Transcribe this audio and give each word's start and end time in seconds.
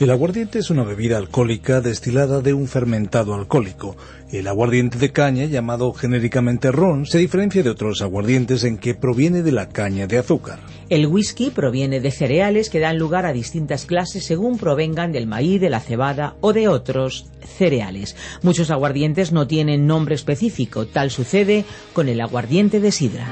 El 0.00 0.10
aguardiente 0.10 0.60
es 0.60 0.70
una 0.70 0.84
bebida 0.84 1.16
alcohólica 1.16 1.80
destilada 1.80 2.40
de 2.40 2.54
un 2.54 2.68
fermentado 2.68 3.34
alcohólico. 3.34 3.96
El 4.30 4.46
aguardiente 4.46 4.96
de 4.96 5.10
caña, 5.10 5.46
llamado 5.46 5.92
genéricamente 5.92 6.70
ron, 6.70 7.04
se 7.04 7.18
diferencia 7.18 7.64
de 7.64 7.70
otros 7.70 8.00
aguardientes 8.00 8.62
en 8.62 8.78
que 8.78 8.94
proviene 8.94 9.42
de 9.42 9.50
la 9.50 9.68
caña 9.68 10.06
de 10.06 10.18
azúcar. 10.18 10.60
El 10.88 11.08
whisky 11.08 11.50
proviene 11.50 11.98
de 11.98 12.12
cereales 12.12 12.70
que 12.70 12.78
dan 12.78 12.96
lugar 12.96 13.26
a 13.26 13.32
distintas 13.32 13.86
clases 13.86 14.24
según 14.24 14.56
provengan 14.56 15.10
del 15.10 15.26
maíz, 15.26 15.60
de 15.60 15.68
la 15.68 15.80
cebada 15.80 16.36
o 16.42 16.52
de 16.52 16.68
otros 16.68 17.26
cereales. 17.40 18.14
Muchos 18.42 18.70
aguardientes 18.70 19.32
no 19.32 19.48
tienen 19.48 19.88
nombre 19.88 20.14
específico, 20.14 20.86
tal 20.86 21.10
sucede 21.10 21.64
con 21.92 22.08
el 22.08 22.20
aguardiente 22.20 22.78
de 22.78 22.92
sidra. 22.92 23.26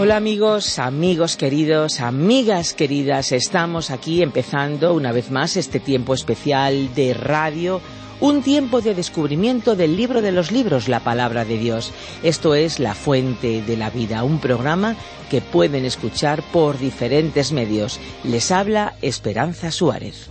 Hola 0.00 0.16
amigos, 0.16 0.78
amigos 0.78 1.36
queridos, 1.36 1.98
amigas 1.98 2.72
queridas, 2.72 3.32
estamos 3.32 3.90
aquí 3.90 4.22
empezando 4.22 4.94
una 4.94 5.10
vez 5.10 5.32
más 5.32 5.56
este 5.56 5.80
tiempo 5.80 6.14
especial 6.14 6.94
de 6.94 7.14
radio, 7.14 7.80
un 8.20 8.44
tiempo 8.44 8.80
de 8.80 8.94
descubrimiento 8.94 9.74
del 9.74 9.96
libro 9.96 10.22
de 10.22 10.30
los 10.30 10.52
libros, 10.52 10.86
la 10.86 11.00
palabra 11.00 11.44
de 11.44 11.58
Dios. 11.58 11.92
Esto 12.22 12.54
es 12.54 12.78
La 12.78 12.94
Fuente 12.94 13.60
de 13.60 13.76
la 13.76 13.90
Vida, 13.90 14.22
un 14.22 14.38
programa 14.38 14.94
que 15.30 15.40
pueden 15.40 15.84
escuchar 15.84 16.44
por 16.52 16.78
diferentes 16.78 17.50
medios. 17.50 17.98
Les 18.22 18.52
habla 18.52 18.94
Esperanza 19.02 19.72
Suárez. 19.72 20.28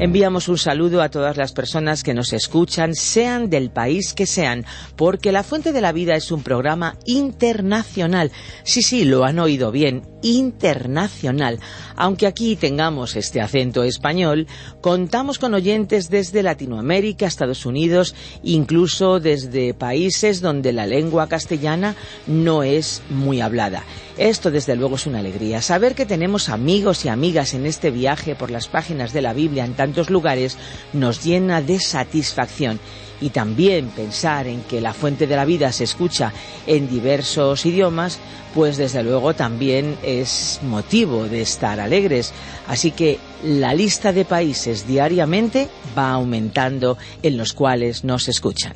Enviamos 0.00 0.46
un 0.46 0.58
saludo 0.58 1.02
a 1.02 1.08
todas 1.08 1.36
las 1.36 1.50
personas 1.50 2.04
que 2.04 2.14
nos 2.14 2.32
escuchan, 2.32 2.94
sean 2.94 3.50
del 3.50 3.70
país 3.70 4.14
que 4.14 4.26
sean, 4.26 4.64
porque 4.94 5.32
La 5.32 5.42
Fuente 5.42 5.72
de 5.72 5.80
la 5.80 5.90
Vida 5.90 6.14
es 6.14 6.30
un 6.30 6.44
programa 6.44 6.96
internacional. 7.04 8.30
Sí, 8.62 8.82
sí, 8.82 9.04
lo 9.04 9.24
han 9.24 9.40
oído 9.40 9.72
bien, 9.72 10.02
internacional. 10.22 11.58
Aunque 11.96 12.28
aquí 12.28 12.54
tengamos 12.54 13.16
este 13.16 13.40
acento 13.40 13.82
español, 13.82 14.46
contamos 14.80 15.40
con 15.40 15.54
oyentes 15.54 16.10
desde 16.10 16.44
Latinoamérica, 16.44 17.26
Estados 17.26 17.66
Unidos, 17.66 18.14
incluso 18.44 19.18
desde 19.18 19.74
países 19.74 20.40
donde 20.40 20.72
la 20.72 20.86
lengua 20.86 21.28
castellana 21.28 21.96
no 22.28 22.62
es 22.62 23.02
muy 23.10 23.40
hablada. 23.40 23.82
Esto 24.16 24.50
desde 24.50 24.74
luego 24.74 24.96
es 24.96 25.06
una 25.06 25.20
alegría. 25.20 25.62
Saber 25.62 25.94
que 25.94 26.06
tenemos 26.06 26.48
amigos 26.48 27.04
y 27.04 27.08
amigas 27.08 27.54
en 27.54 27.66
este 27.66 27.92
viaje 27.92 28.34
por 28.34 28.50
las 28.50 28.66
páginas 28.66 29.12
de 29.12 29.22
la 29.22 29.32
Biblia 29.32 29.64
en 29.64 29.74
tantos 29.88 30.10
lugares 30.10 30.56
nos 30.92 31.24
llena 31.24 31.62
de 31.62 31.80
satisfacción. 31.80 32.78
Y 33.20 33.30
también 33.30 33.88
pensar 33.88 34.46
en 34.46 34.60
que 34.62 34.80
la 34.80 34.94
fuente 34.94 35.26
de 35.26 35.34
la 35.34 35.44
vida 35.44 35.72
se 35.72 35.82
escucha 35.82 36.32
en 36.68 36.88
diversos 36.88 37.66
idiomas, 37.66 38.20
pues 38.54 38.76
desde 38.76 39.02
luego 39.02 39.34
también 39.34 39.96
es 40.04 40.60
motivo 40.62 41.24
de 41.24 41.40
estar 41.40 41.80
alegres. 41.80 42.32
Así 42.68 42.92
que 42.92 43.18
la 43.42 43.74
lista 43.74 44.12
de 44.12 44.24
países 44.24 44.86
diariamente 44.86 45.68
va 45.96 46.10
aumentando 46.10 46.96
en 47.22 47.36
los 47.36 47.54
cuales 47.54 48.04
nos 48.04 48.28
escuchan. 48.28 48.74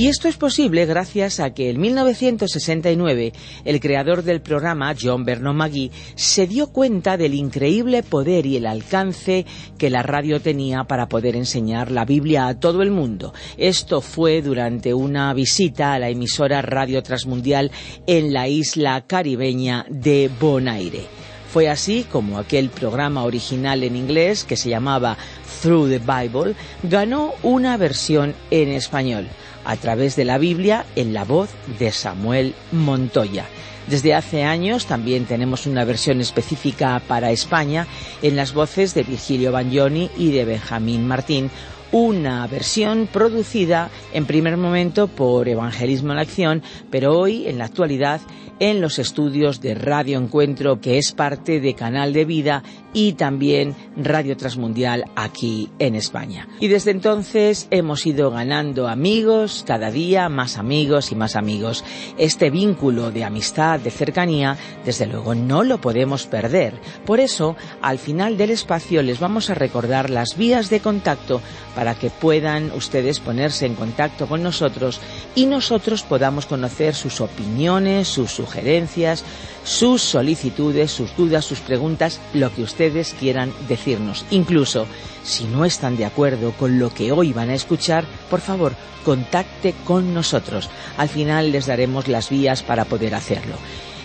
Y 0.00 0.08
esto 0.08 0.28
es 0.28 0.38
posible 0.38 0.86
gracias 0.86 1.40
a 1.40 1.52
que 1.52 1.68
en 1.68 1.78
1969 1.78 3.34
el 3.66 3.80
creador 3.80 4.22
del 4.22 4.40
programa, 4.40 4.94
John 4.98 5.26
Vernon 5.26 5.54
McGee, 5.54 5.90
se 6.14 6.46
dio 6.46 6.68
cuenta 6.68 7.18
del 7.18 7.34
increíble 7.34 8.02
poder 8.02 8.46
y 8.46 8.56
el 8.56 8.64
alcance 8.64 9.44
que 9.76 9.90
la 9.90 10.02
radio 10.02 10.40
tenía 10.40 10.84
para 10.84 11.06
poder 11.06 11.36
enseñar 11.36 11.90
la 11.90 12.06
Biblia 12.06 12.46
a 12.46 12.58
todo 12.58 12.80
el 12.80 12.90
mundo. 12.90 13.34
Esto 13.58 14.00
fue 14.00 14.40
durante 14.40 14.94
una 14.94 15.34
visita 15.34 15.92
a 15.92 15.98
la 15.98 16.08
emisora 16.08 16.62
Radio 16.62 17.02
Transmundial 17.02 17.70
en 18.06 18.32
la 18.32 18.48
isla 18.48 19.04
caribeña 19.06 19.84
de 19.90 20.30
Bonaire. 20.40 21.20
Fue 21.52 21.68
así 21.68 22.06
como 22.10 22.38
aquel 22.38 22.70
programa 22.70 23.24
original 23.24 23.82
en 23.82 23.96
inglés 23.96 24.44
que 24.44 24.56
se 24.56 24.70
llamaba 24.70 25.18
Through 25.62 25.88
the 25.88 25.98
Bible 25.98 26.54
ganó 26.82 27.34
una 27.42 27.76
versión 27.76 28.34
en 28.50 28.68
español 28.68 29.28
a 29.64 29.76
través 29.76 30.16
de 30.16 30.24
la 30.24 30.38
Biblia 30.38 30.84
en 30.96 31.12
la 31.12 31.24
voz 31.24 31.50
de 31.78 31.92
Samuel 31.92 32.54
Montoya. 32.72 33.46
Desde 33.86 34.14
hace 34.14 34.44
años 34.44 34.86
también 34.86 35.24
tenemos 35.24 35.66
una 35.66 35.84
versión 35.84 36.20
específica 36.20 37.02
para 37.06 37.32
España 37.32 37.86
en 38.22 38.36
las 38.36 38.54
voces 38.54 38.94
de 38.94 39.02
Virgilio 39.02 39.52
Bagnoni 39.52 40.10
y 40.16 40.30
de 40.30 40.44
Benjamín 40.44 41.08
Martín, 41.08 41.50
una 41.92 42.46
versión 42.46 43.08
producida 43.12 43.90
en 44.12 44.26
primer 44.26 44.56
momento 44.56 45.08
por 45.08 45.48
Evangelismo 45.48 46.12
en 46.12 46.18
Acción, 46.18 46.62
pero 46.90 47.18
hoy, 47.18 47.48
en 47.48 47.58
la 47.58 47.64
actualidad, 47.64 48.20
en 48.60 48.80
los 48.80 48.98
estudios 48.98 49.60
de 49.60 49.74
Radio 49.74 50.18
Encuentro, 50.18 50.80
que 50.80 50.98
es 50.98 51.12
parte 51.12 51.60
de 51.60 51.74
Canal 51.74 52.12
de 52.12 52.24
Vida 52.24 52.62
y 52.92 53.12
también 53.12 53.74
Radio 53.96 54.36
Transmundial 54.36 55.04
aquí 55.16 55.70
en 55.78 55.94
España. 55.94 56.48
Y 56.60 56.68
desde 56.68 56.90
entonces 56.90 57.68
hemos 57.70 58.06
ido 58.06 58.30
ganando 58.30 58.88
amigos, 58.88 59.64
cada 59.66 59.90
día 59.90 60.28
más 60.28 60.58
amigos 60.58 61.12
y 61.12 61.14
más 61.14 61.36
amigos. 61.36 61.84
Este 62.18 62.50
vínculo 62.50 63.10
de 63.10 63.24
amistad, 63.24 63.80
de 63.80 63.90
cercanía, 63.90 64.56
desde 64.84 65.06
luego 65.06 65.34
no 65.34 65.62
lo 65.62 65.80
podemos 65.80 66.26
perder. 66.26 66.74
Por 67.04 67.20
eso, 67.20 67.56
al 67.82 67.98
final 67.98 68.36
del 68.36 68.50
espacio 68.50 69.02
les 69.02 69.20
vamos 69.20 69.50
a 69.50 69.54
recordar 69.54 70.10
las 70.10 70.36
vías 70.36 70.70
de 70.70 70.80
contacto 70.80 71.40
para 71.74 71.94
que 71.94 72.10
puedan 72.10 72.72
ustedes 72.72 73.20
ponerse 73.20 73.66
en 73.66 73.74
contacto 73.74 74.26
con 74.26 74.42
nosotros 74.42 75.00
y 75.34 75.46
nosotros 75.46 76.02
podamos 76.02 76.46
conocer 76.46 76.94
sus 76.94 77.20
opiniones, 77.20 78.08
sus 78.08 78.30
sugerencias, 78.30 79.24
sus 79.64 80.02
solicitudes, 80.02 80.90
sus 80.90 81.16
dudas, 81.16 81.44
sus 81.44 81.60
preguntas, 81.60 82.20
lo 82.34 82.52
que 82.54 82.62
ustedes 82.62 83.14
quieran 83.18 83.52
decirnos. 83.68 84.24
Incluso, 84.30 84.86
si 85.22 85.44
no 85.44 85.64
están 85.64 85.96
de 85.96 86.04
acuerdo 86.04 86.52
con 86.52 86.78
lo 86.78 86.92
que 86.92 87.12
hoy 87.12 87.32
van 87.32 87.50
a 87.50 87.54
escuchar, 87.54 88.04
por 88.28 88.40
favor, 88.40 88.74
contacte 89.04 89.74
con 89.84 90.14
nosotros. 90.14 90.68
Al 90.96 91.08
final 91.08 91.52
les 91.52 91.66
daremos 91.66 92.08
las 92.08 92.30
vías 92.30 92.62
para 92.62 92.84
poder 92.84 93.14
hacerlo. 93.14 93.54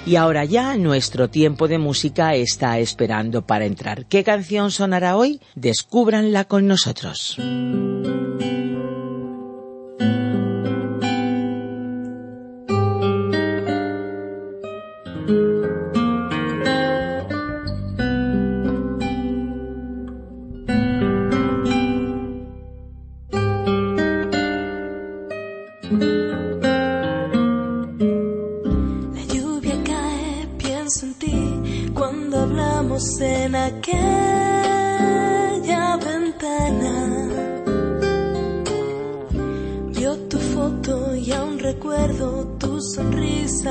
Y 0.05 0.17
ahora 0.17 0.45
ya 0.45 0.77
nuestro 0.77 1.29
tiempo 1.29 1.67
de 1.67 1.79
música 1.79 2.35
está 2.35 2.77
esperando 2.77 3.41
para 3.41 3.65
entrar. 3.65 4.05
¿Qué 4.05 4.23
canción 4.23 4.69
sonará 4.69 5.17
hoy? 5.17 5.41
Descúbranla 5.55 6.45
con 6.45 6.67
nosotros. 6.67 7.37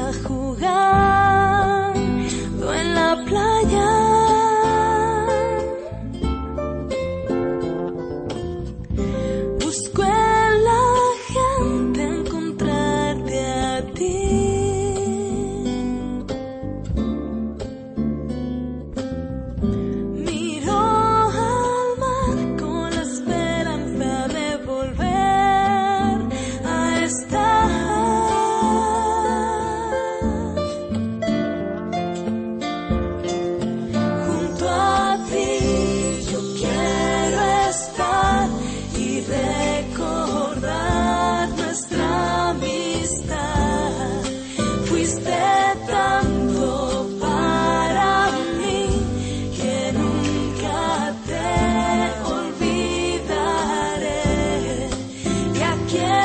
a 0.05 0.13
jugar. 0.13 1.34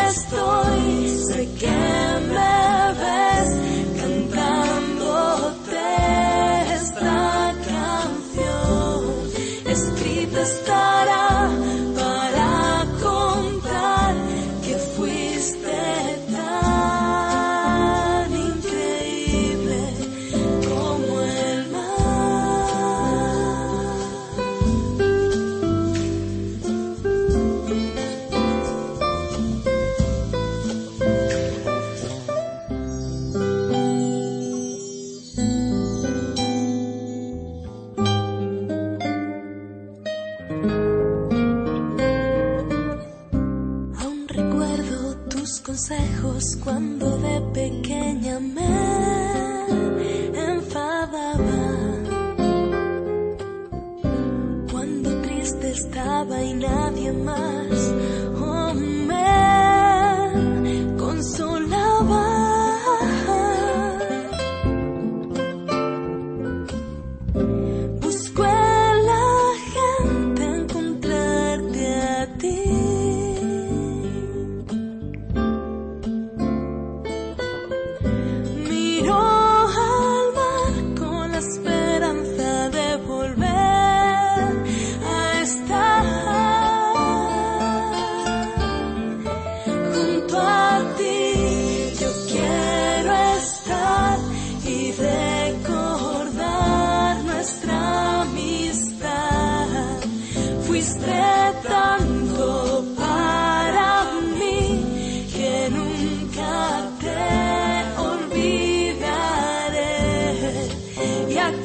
estoy, 0.10 1.08
sé 1.28 1.54
que 1.54 2.09
estaba 55.70 56.42
y 56.42 56.54
nadie 56.54 57.12
más. 57.14 57.94
Oh, 58.42 58.74
man, 59.08 60.36
consolé. 60.98 61.59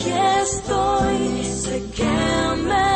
aquí 0.04 0.12
estoy, 0.42 1.44
sé 1.44 1.82
que 1.96 2.56
me 2.66 2.93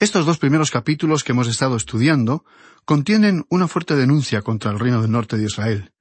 Estos 0.01 0.27
dos 0.27 0.39
primeros 0.39 0.71
capítulos 0.73 1.23
que 1.23 1.33
hemos 1.33 1.47
estado 1.47 1.77
estudiando 1.77 2.45
contienen 2.85 3.45
una 3.49 3.69
fuerte 3.69 3.95
denuncia 3.95 4.43
contra 4.43 4.73
el 4.73 4.81
reino 4.81 5.01
del 5.01 5.13
norte 5.13 5.37
de 5.37 5.45
Israel. 5.45 5.93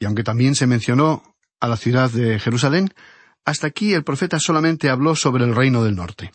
Y 0.00 0.04
aunque 0.04 0.24
también 0.24 0.56
se 0.56 0.66
mencionó 0.66 1.36
a 1.60 1.68
la 1.68 1.76
ciudad 1.76 2.10
de 2.10 2.40
Jerusalén, 2.40 2.92
hasta 3.44 3.68
aquí 3.68 3.94
el 3.94 4.02
profeta 4.02 4.40
solamente 4.40 4.90
habló 4.90 5.14
sobre 5.14 5.44
el 5.44 5.54
reino 5.54 5.84
del 5.84 5.94
norte. 5.94 6.32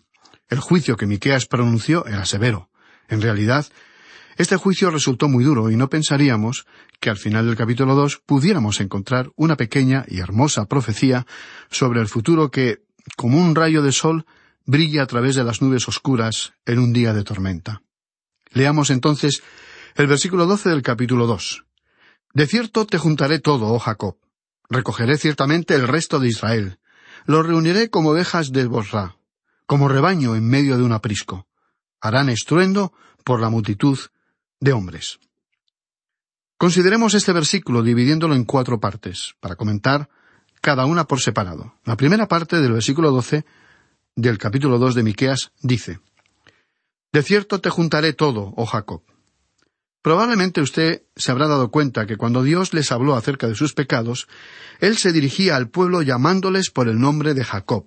El 0.48 0.60
juicio 0.60 0.96
que 0.96 1.06
Miqueas 1.06 1.46
pronunció 1.46 2.06
era 2.06 2.24
severo. 2.24 2.70
En 3.08 3.20
realidad, 3.20 3.66
este 4.38 4.56
juicio 4.56 4.90
resultó 4.90 5.28
muy 5.28 5.44
duro 5.44 5.70
y 5.70 5.76
no 5.76 5.90
pensaríamos 5.90 6.66
que 7.00 7.10
al 7.10 7.18
final 7.18 7.46
del 7.46 7.56
capítulo 7.56 7.94
2 7.94 8.22
pudiéramos 8.24 8.80
encontrar 8.80 9.30
una 9.36 9.56
pequeña 9.56 10.06
y 10.08 10.20
hermosa 10.20 10.64
profecía 10.64 11.26
sobre 11.70 12.00
el 12.00 12.08
futuro 12.08 12.50
que, 12.50 12.82
como 13.16 13.38
un 13.38 13.54
rayo 13.54 13.82
de 13.82 13.92
sol, 13.92 14.26
brilla 14.64 15.02
a 15.02 15.06
través 15.06 15.34
de 15.34 15.44
las 15.44 15.62
nubes 15.62 15.88
oscuras 15.88 16.54
en 16.66 16.78
un 16.78 16.92
día 16.92 17.12
de 17.12 17.24
tormenta. 17.24 17.82
Leamos 18.50 18.90
entonces 18.90 19.42
el 19.94 20.06
versículo 20.06 20.46
doce 20.46 20.68
del 20.68 20.82
capítulo 20.82 21.26
dos. 21.26 21.64
De 22.34 22.46
cierto 22.46 22.86
te 22.86 22.98
juntaré 22.98 23.38
todo, 23.40 23.72
oh 23.72 23.78
Jacob. 23.78 24.16
Recogeré 24.68 25.18
ciertamente 25.18 25.74
el 25.74 25.86
resto 25.86 26.18
de 26.18 26.28
Israel. 26.28 26.78
Lo 27.26 27.42
reuniré 27.42 27.90
como 27.90 28.10
ovejas 28.10 28.52
de 28.52 28.66
Bosra, 28.66 29.16
como 29.66 29.88
rebaño 29.88 30.34
en 30.34 30.48
medio 30.48 30.76
de 30.76 30.82
un 30.82 30.92
aprisco. 30.92 31.46
Harán 32.00 32.28
estruendo 32.28 32.92
por 33.24 33.40
la 33.40 33.50
multitud 33.50 33.98
de 34.60 34.72
hombres. 34.72 35.18
Consideremos 36.56 37.14
este 37.14 37.32
versículo 37.32 37.82
dividiéndolo 37.82 38.34
en 38.34 38.44
cuatro 38.44 38.80
partes, 38.80 39.34
para 39.40 39.56
comentar 39.56 40.08
cada 40.62 40.86
una 40.86 41.04
por 41.04 41.20
separado. 41.20 41.74
La 41.84 41.96
primera 41.96 42.28
parte 42.28 42.60
del 42.60 42.72
versículo 42.72 43.10
doce 43.10 43.44
del 44.14 44.38
capítulo 44.38 44.78
dos 44.78 44.94
de 44.94 45.02
Miqueas 45.02 45.52
dice 45.60 45.98
De 47.12 47.22
cierto 47.22 47.60
te 47.60 47.68
juntaré 47.68 48.14
todo, 48.14 48.54
oh 48.56 48.64
Jacob. 48.64 49.02
Probablemente 50.02 50.60
usted 50.60 51.02
se 51.16 51.30
habrá 51.32 51.48
dado 51.48 51.70
cuenta 51.70 52.06
que 52.06 52.16
cuando 52.16 52.42
Dios 52.42 52.74
les 52.74 52.92
habló 52.92 53.16
acerca 53.16 53.48
de 53.48 53.54
sus 53.54 53.74
pecados, 53.74 54.28
Él 54.80 54.96
se 54.98 55.12
dirigía 55.12 55.56
al 55.56 55.68
pueblo 55.68 56.00
llamándoles 56.02 56.70
por 56.70 56.88
el 56.88 56.98
nombre 56.98 57.34
de 57.34 57.44
Jacob. 57.44 57.86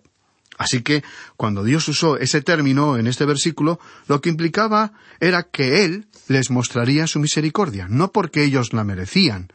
Así 0.58 0.82
que, 0.82 1.04
cuando 1.36 1.64
Dios 1.64 1.88
usó 1.90 2.18
ese 2.18 2.42
término 2.42 2.98
en 2.98 3.08
este 3.08 3.26
versículo, 3.26 3.80
lo 4.08 4.22
que 4.22 4.30
implicaba 4.30 4.94
era 5.20 5.44
que 5.44 5.84
Él 5.84 6.08
les 6.28 6.50
mostraría 6.50 7.08
su 7.08 7.20
misericordia, 7.20 7.88
no 7.90 8.14
porque 8.14 8.44
ellos 8.44 8.72
la 8.72 8.86
merecían, 8.86 9.50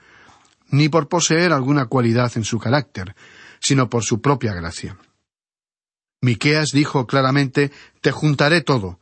ni 0.71 0.89
por 0.89 1.09
poseer 1.09 1.53
alguna 1.53 1.87
cualidad 1.87 2.33
en 2.37 2.45
su 2.45 2.59
carácter, 2.59 3.15
sino 3.61 3.89
por 3.89 4.05
su 4.05 4.21
propia 4.21 4.55
gracia. 4.55 4.97
Miqueas 6.21 6.71
dijo 6.73 7.07
claramente 7.07 7.71
Te 8.01 8.11
juntaré 8.11 8.61
todo, 8.61 9.01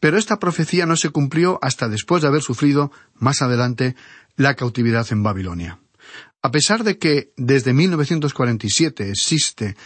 pero 0.00 0.18
esta 0.18 0.38
profecía 0.38 0.86
no 0.86 0.96
se 0.96 1.10
cumplió 1.10 1.58
hasta 1.62 1.88
después 1.88 2.22
de 2.22 2.28
haber 2.28 2.42
sufrido, 2.42 2.92
más 3.14 3.42
adelante, 3.42 3.96
la 4.36 4.54
cautividad 4.54 5.06
en 5.10 5.22
Babilonia. 5.22 5.80
A 6.42 6.50
pesar 6.50 6.84
de 6.84 6.98
que 6.98 7.32
desde 7.36 7.72
1947 7.72 9.10
existe 9.10 9.76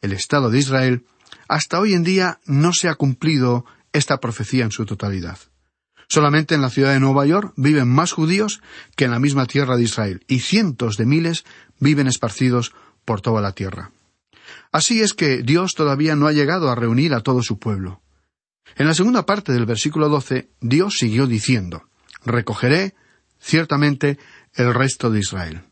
el 0.00 0.12
Estado 0.12 0.50
de 0.50 0.58
Israel, 0.58 1.04
hasta 1.48 1.80
hoy 1.80 1.94
en 1.94 2.04
día 2.04 2.40
no 2.46 2.72
se 2.72 2.88
ha 2.88 2.94
cumplido 2.94 3.64
esta 3.92 4.18
profecía 4.18 4.64
en 4.64 4.70
su 4.70 4.86
totalidad. 4.86 5.38
Solamente 6.08 6.54
en 6.54 6.62
la 6.62 6.70
ciudad 6.70 6.92
de 6.92 7.00
Nueva 7.00 7.26
York 7.26 7.52
viven 7.56 7.88
más 7.88 8.12
judíos 8.12 8.60
que 8.94 9.06
en 9.06 9.10
la 9.10 9.18
misma 9.18 9.46
tierra 9.46 9.76
de 9.76 9.82
Israel, 9.82 10.24
y 10.28 10.40
cientos 10.40 10.96
de 10.96 11.06
miles 11.06 11.44
viven 11.80 12.06
esparcidos 12.06 12.72
por 13.04 13.20
toda 13.20 13.40
la 13.40 13.52
tierra. 13.52 13.90
Así 14.70 15.00
es 15.00 15.14
que 15.14 15.42
Dios 15.42 15.72
todavía 15.74 16.14
no 16.16 16.26
ha 16.26 16.32
llegado 16.32 16.70
a 16.70 16.74
reunir 16.74 17.14
a 17.14 17.20
todo 17.20 17.42
su 17.42 17.58
pueblo. 17.58 18.02
En 18.76 18.86
la 18.86 18.94
segunda 18.94 19.26
parte 19.26 19.52
del 19.52 19.66
versículo 19.66 20.08
doce, 20.08 20.50
Dios 20.60 20.96
siguió 20.98 21.26
diciendo, 21.26 21.88
Recogeré 22.24 22.94
ciertamente 23.40 24.18
el 24.54 24.74
resto 24.74 25.10
de 25.10 25.20
Israel. 25.20 25.62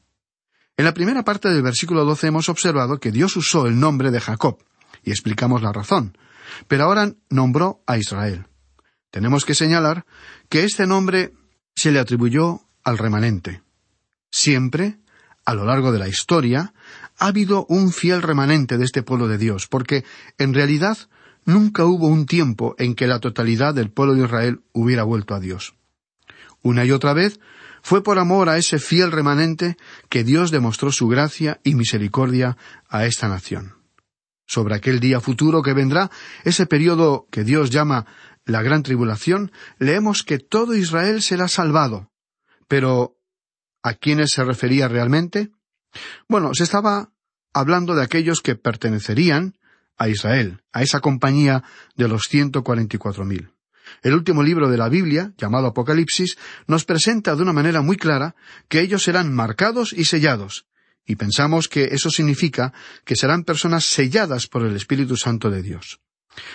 En 0.76 0.84
la 0.84 0.94
primera 0.94 1.24
parte 1.24 1.48
del 1.48 1.62
versículo 1.62 2.04
doce 2.04 2.28
hemos 2.28 2.48
observado 2.48 2.98
que 2.98 3.12
Dios 3.12 3.36
usó 3.36 3.66
el 3.66 3.78
nombre 3.78 4.10
de 4.10 4.20
Jacob, 4.20 4.58
y 5.02 5.10
explicamos 5.10 5.62
la 5.62 5.72
razón, 5.72 6.16
pero 6.66 6.84
ahora 6.84 7.12
nombró 7.28 7.82
a 7.86 7.98
Israel. 7.98 8.46
Tenemos 9.14 9.44
que 9.44 9.54
señalar 9.54 10.06
que 10.49 10.64
este 10.64 10.88
nombre 10.88 11.33
se 11.76 11.92
le 11.92 12.00
atribuyó 12.00 12.62
al 12.83 12.99
remanente. 12.99 13.62
Siempre, 14.28 14.99
a 15.44 15.54
lo 15.54 15.64
largo 15.64 15.92
de 15.92 16.00
la 16.00 16.09
historia, 16.09 16.75
ha 17.18 17.26
habido 17.28 17.64
un 17.68 17.92
fiel 17.92 18.23
remanente 18.23 18.76
de 18.76 18.85
este 18.85 19.04
pueblo 19.04 19.28
de 19.28 19.38
Dios, 19.38 19.68
porque 19.68 20.04
en 20.37 20.52
realidad 20.52 20.99
Nunca 21.47 21.85
hubo 21.85 22.06
un 22.06 22.25
tiempo 22.25 22.75
en 22.78 22.94
que 22.94 23.06
la 23.06 23.21
totalidad 23.21 23.75
del 23.75 23.90
pueblo 23.90 24.14
de 24.14 24.25
Israel 24.25 24.61
hubiera 24.73 25.02
vuelto 25.02 25.35
a 25.35 25.40
Dios. 25.40 25.75
Una 26.62 26.87
y 26.87 26.90
otra 26.90 27.12
vez 27.12 27.38
fue 27.83 28.02
por 28.02 28.18
amor 28.18 28.49
a 28.49 28.56
ese 28.56 28.78
fiel 28.78 29.12
remanente 29.12 29.76
que 30.09 30.25
Dios 30.25 30.50
demostró 30.50 30.90
su 30.90 31.06
gracia 31.06 31.61
y 31.62 31.75
misericordia 31.75 32.56
a 32.88 33.04
esta 33.04 33.28
nación. 33.28 33.75
Sobre 34.47 34.75
aquel 34.75 35.00
día 35.00 35.21
futuro 35.21 35.62
que 35.62 35.75
vendrá, 35.75 36.11
ese 36.44 36.64
periodo 36.64 37.26
que 37.30 37.44
Dios 37.44 37.68
llama 37.68 38.06
la 38.44 38.62
gran 38.62 38.82
tribulación, 38.82 39.52
leemos 39.78 40.22
que 40.22 40.38
todo 40.38 40.74
Israel 40.74 41.22
será 41.22 41.48
salvado. 41.48 42.10
Pero, 42.68 43.18
¿a 43.82 43.94
quiénes 43.94 44.30
se 44.32 44.44
refería 44.44 44.88
realmente? 44.88 45.50
Bueno, 46.28 46.54
se 46.54 46.64
estaba 46.64 47.12
hablando 47.52 47.94
de 47.94 48.02
aquellos 48.02 48.40
que 48.40 48.56
pertenecerían 48.56 49.56
a 49.96 50.08
Israel, 50.08 50.62
a 50.72 50.82
esa 50.82 51.00
compañía 51.00 51.62
de 51.94 52.08
los 52.08 52.24
ciento 52.28 52.64
cuarenta 52.64 52.96
y 52.96 52.98
cuatro 52.98 53.24
mil. 53.24 53.50
El 54.02 54.14
último 54.14 54.42
libro 54.42 54.68
de 54.68 54.78
la 54.78 54.88
Biblia, 54.88 55.32
llamado 55.36 55.68
Apocalipsis, 55.68 56.36
nos 56.66 56.84
presenta 56.84 57.36
de 57.36 57.42
una 57.42 57.52
manera 57.52 57.82
muy 57.82 57.96
clara 57.96 58.34
que 58.68 58.80
ellos 58.80 59.02
serán 59.02 59.32
marcados 59.32 59.92
y 59.92 60.04
sellados, 60.06 60.66
y 61.06 61.16
pensamos 61.16 61.68
que 61.68 61.84
eso 61.92 62.10
significa 62.10 62.72
que 63.04 63.14
serán 63.14 63.44
personas 63.44 63.84
selladas 63.84 64.46
por 64.46 64.64
el 64.64 64.74
Espíritu 64.74 65.16
Santo 65.16 65.50
de 65.50 65.62
Dios. 65.62 66.00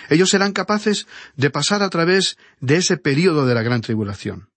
Ellos 0.08 0.30
serán 0.30 0.52
capaces 0.52 1.06
de 1.36 1.50
pasar 1.50 1.82
a 1.82 1.90
través 1.90 2.36
de 2.60 2.76
ese 2.76 2.96
período 2.96 3.46
de 3.46 3.54
la 3.54 3.62
gran 3.62 3.80
tribulación. 3.80 4.48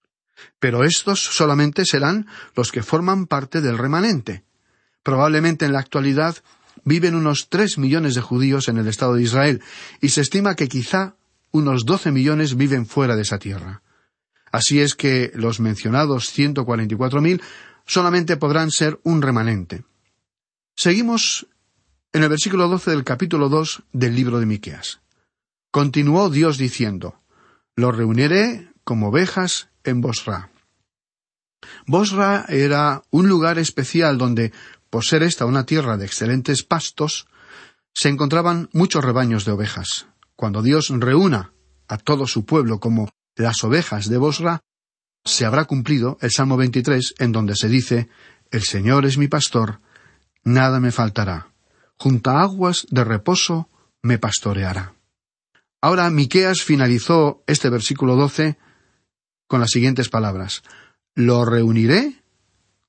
Pero 0.60 0.84
estos 0.84 1.22
solamente 1.22 1.86
serán 1.86 2.28
los 2.56 2.72
que 2.72 2.84
forman 2.84 3.28
parte 3.28 3.62
del 3.62 3.78
remanente. 3.78 4.44
Probablemente 5.04 5.66
en 5.66 5.74
la 5.74 5.80
actualidad 5.80 6.38
viven 6.86 7.16
unos 7.16 7.50
tres 7.50 7.78
millones 7.78 8.16
de 8.16 8.22
judíos 8.22 8.68
en 8.68 8.78
el 8.78 8.88
Estado 8.88 9.16
de 9.16 9.24
Israel, 9.24 9.62
y 10.02 10.10
se 10.10 10.22
estima 10.22 10.56
que 10.56 10.68
quizá 10.68 11.16
unos 11.52 11.86
doce 11.86 12.12
millones 12.12 12.58
viven 12.58 12.86
fuera 12.86 13.16
de 13.16 13.22
esa 13.22 13.38
tierra. 13.38 13.84
Así 14.52 14.82
es 14.82 14.96
que 14.96 15.32
los 15.36 15.60
mencionados 15.60 16.30
ciento 16.30 16.66
cuarenta 16.66 16.94
y 16.94 16.98
cuatro 16.98 17.22
mil 17.22 17.42
solamente 17.86 18.38
podrán 18.38 18.72
ser 18.72 19.00
un 19.04 19.22
remanente. 19.22 19.84
Seguimos 20.76 21.48
en 22.12 22.24
el 22.24 22.30
versículo 22.30 22.68
doce 22.68 22.92
del 22.92 23.04
capítulo 23.04 23.50
dos 23.50 23.84
del 23.94 24.16
libro 24.16 24.40
de 24.40 24.46
Miqueas. 24.46 25.03
Continuó 25.74 26.30
Dios 26.30 26.60
diciendo, 26.60 27.20
Los 27.76 27.98
reuniré 27.98 28.70
como 28.84 29.08
ovejas 29.08 29.70
en 29.84 30.02
Bosra. 30.02 30.52
Bosra 31.88 32.46
era 32.48 33.02
un 33.10 33.28
lugar 33.28 33.58
especial 33.58 34.20
donde 34.20 34.54
por 34.92 35.04
ser 35.04 35.24
esta 35.24 35.48
una 35.48 35.66
tierra 35.66 35.98
de 35.98 36.06
excelentes 36.06 36.62
pastos, 36.62 37.26
se 37.92 38.10
encontraban 38.10 38.70
muchos 38.72 39.04
rebaños 39.04 39.46
de 39.46 39.54
ovejas. 39.54 40.06
Cuando 40.36 40.62
Dios 40.62 40.90
reúna 40.90 41.54
a 41.88 41.98
todo 41.98 42.28
su 42.28 42.46
pueblo 42.46 42.80
como 42.80 43.10
las 43.36 43.64
ovejas 43.64 44.08
de 44.08 44.20
Bosra, 44.20 44.60
se 45.26 45.48
habrá 45.48 45.66
cumplido 45.66 46.20
el 46.22 46.30
Salmo 46.30 46.56
23 46.56 47.16
en 47.18 47.32
donde 47.32 47.56
se 47.56 47.68
dice, 47.68 48.10
El 48.52 48.62
Señor 48.62 49.08
es 49.08 49.18
mi 49.18 49.28
pastor, 49.28 49.80
nada 50.44 50.80
me 50.80 50.92
faltará. 50.92 51.48
Junto 51.98 52.30
a 52.30 52.44
aguas 52.44 52.86
de 52.92 53.04
reposo 53.04 53.70
me 54.04 54.20
pastoreará. 54.20 54.93
Ahora 55.84 56.10
Miqueas 56.10 56.62
finalizó 56.62 57.44
este 57.46 57.70
versículo 57.70 58.16
12 58.16 58.58
con 59.48 59.60
las 59.60 59.70
siguientes 59.70 60.08
palabras: 60.08 60.64
Lo 61.14 61.44
reuniré 61.44 62.24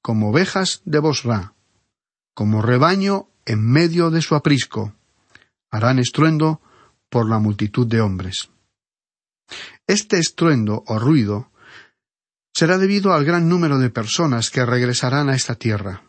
como 0.00 0.30
ovejas 0.30 0.80
de 0.84 1.00
Bosra, 1.00 1.54
como 2.34 2.62
rebaño 2.62 3.26
en 3.46 3.66
medio 3.68 4.12
de 4.12 4.22
su 4.22 4.36
aprisco. 4.36 4.94
Harán 5.72 5.98
estruendo 5.98 6.60
por 7.08 7.28
la 7.28 7.40
multitud 7.40 7.84
de 7.84 8.00
hombres. 8.00 8.50
Este 9.88 10.20
estruendo 10.20 10.84
o 10.86 11.00
ruido 11.00 11.50
será 12.52 12.78
debido 12.78 13.12
al 13.12 13.24
gran 13.24 13.48
número 13.48 13.80
de 13.80 13.90
personas 13.90 14.50
que 14.50 14.64
regresarán 14.64 15.28
a 15.30 15.34
esta 15.34 15.56
tierra. 15.56 16.04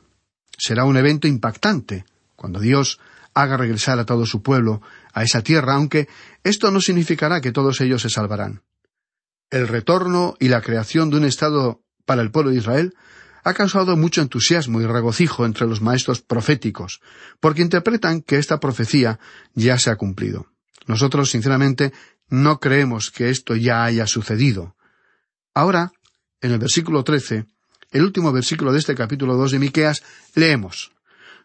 Será 0.56 0.86
un 0.86 0.98
evento 0.98 1.28
impactante 1.28 2.06
cuando 2.36 2.60
Dios 2.60 3.00
haga 3.36 3.58
regresar 3.58 4.00
a 4.00 4.06
todo 4.06 4.26
su 4.26 4.42
pueblo 4.42 4.82
a 5.14 5.22
esa 5.22 5.44
tierra, 5.44 5.76
aunque 5.76 6.08
esto 6.44 6.72
no 6.72 6.82
significará 6.82 7.42
que 7.42 7.52
todos 7.52 7.82
ellos 7.82 8.02
se 8.02 8.10
salvarán. 8.10 8.64
El 9.52 9.68
retorno 9.68 10.36
y 10.40 10.48
la 10.48 10.62
creación 10.62 11.12
de 11.12 11.18
un 11.18 11.26
Estado 11.26 11.84
para 12.06 12.22
el 12.22 12.32
pueblo 12.32 12.52
de 12.52 12.58
Israel 12.58 12.96
ha 13.44 13.54
causado 13.54 13.96
mucho 13.96 14.22
entusiasmo 14.22 14.82
y 14.82 14.88
regocijo 14.88 15.46
entre 15.46 15.68
los 15.68 15.82
maestros 15.82 16.22
proféticos, 16.22 17.02
porque 17.40 17.62
interpretan 17.62 18.22
que 18.22 18.38
esta 18.38 18.60
profecía 18.60 19.20
ya 19.54 19.78
se 19.78 19.92
ha 19.92 19.98
cumplido. 19.98 20.48
Nosotros, 20.88 21.30
sinceramente, 21.30 21.94
no 22.30 22.60
creemos 22.60 23.12
que 23.12 23.30
esto 23.30 23.56
ya 23.56 23.84
haya 23.84 24.08
sucedido. 24.08 24.76
Ahora, 25.54 25.92
en 26.42 26.54
el 26.54 26.60
versículo 26.60 27.04
trece, 27.04 27.46
el 27.92 28.04
último 28.04 28.32
versículo 28.32 28.72
de 28.72 28.80
este 28.80 28.96
capítulo 28.96 29.36
dos 29.36 29.52
de 29.52 29.60
Miqueas, 29.60 30.04
leemos 30.34 30.95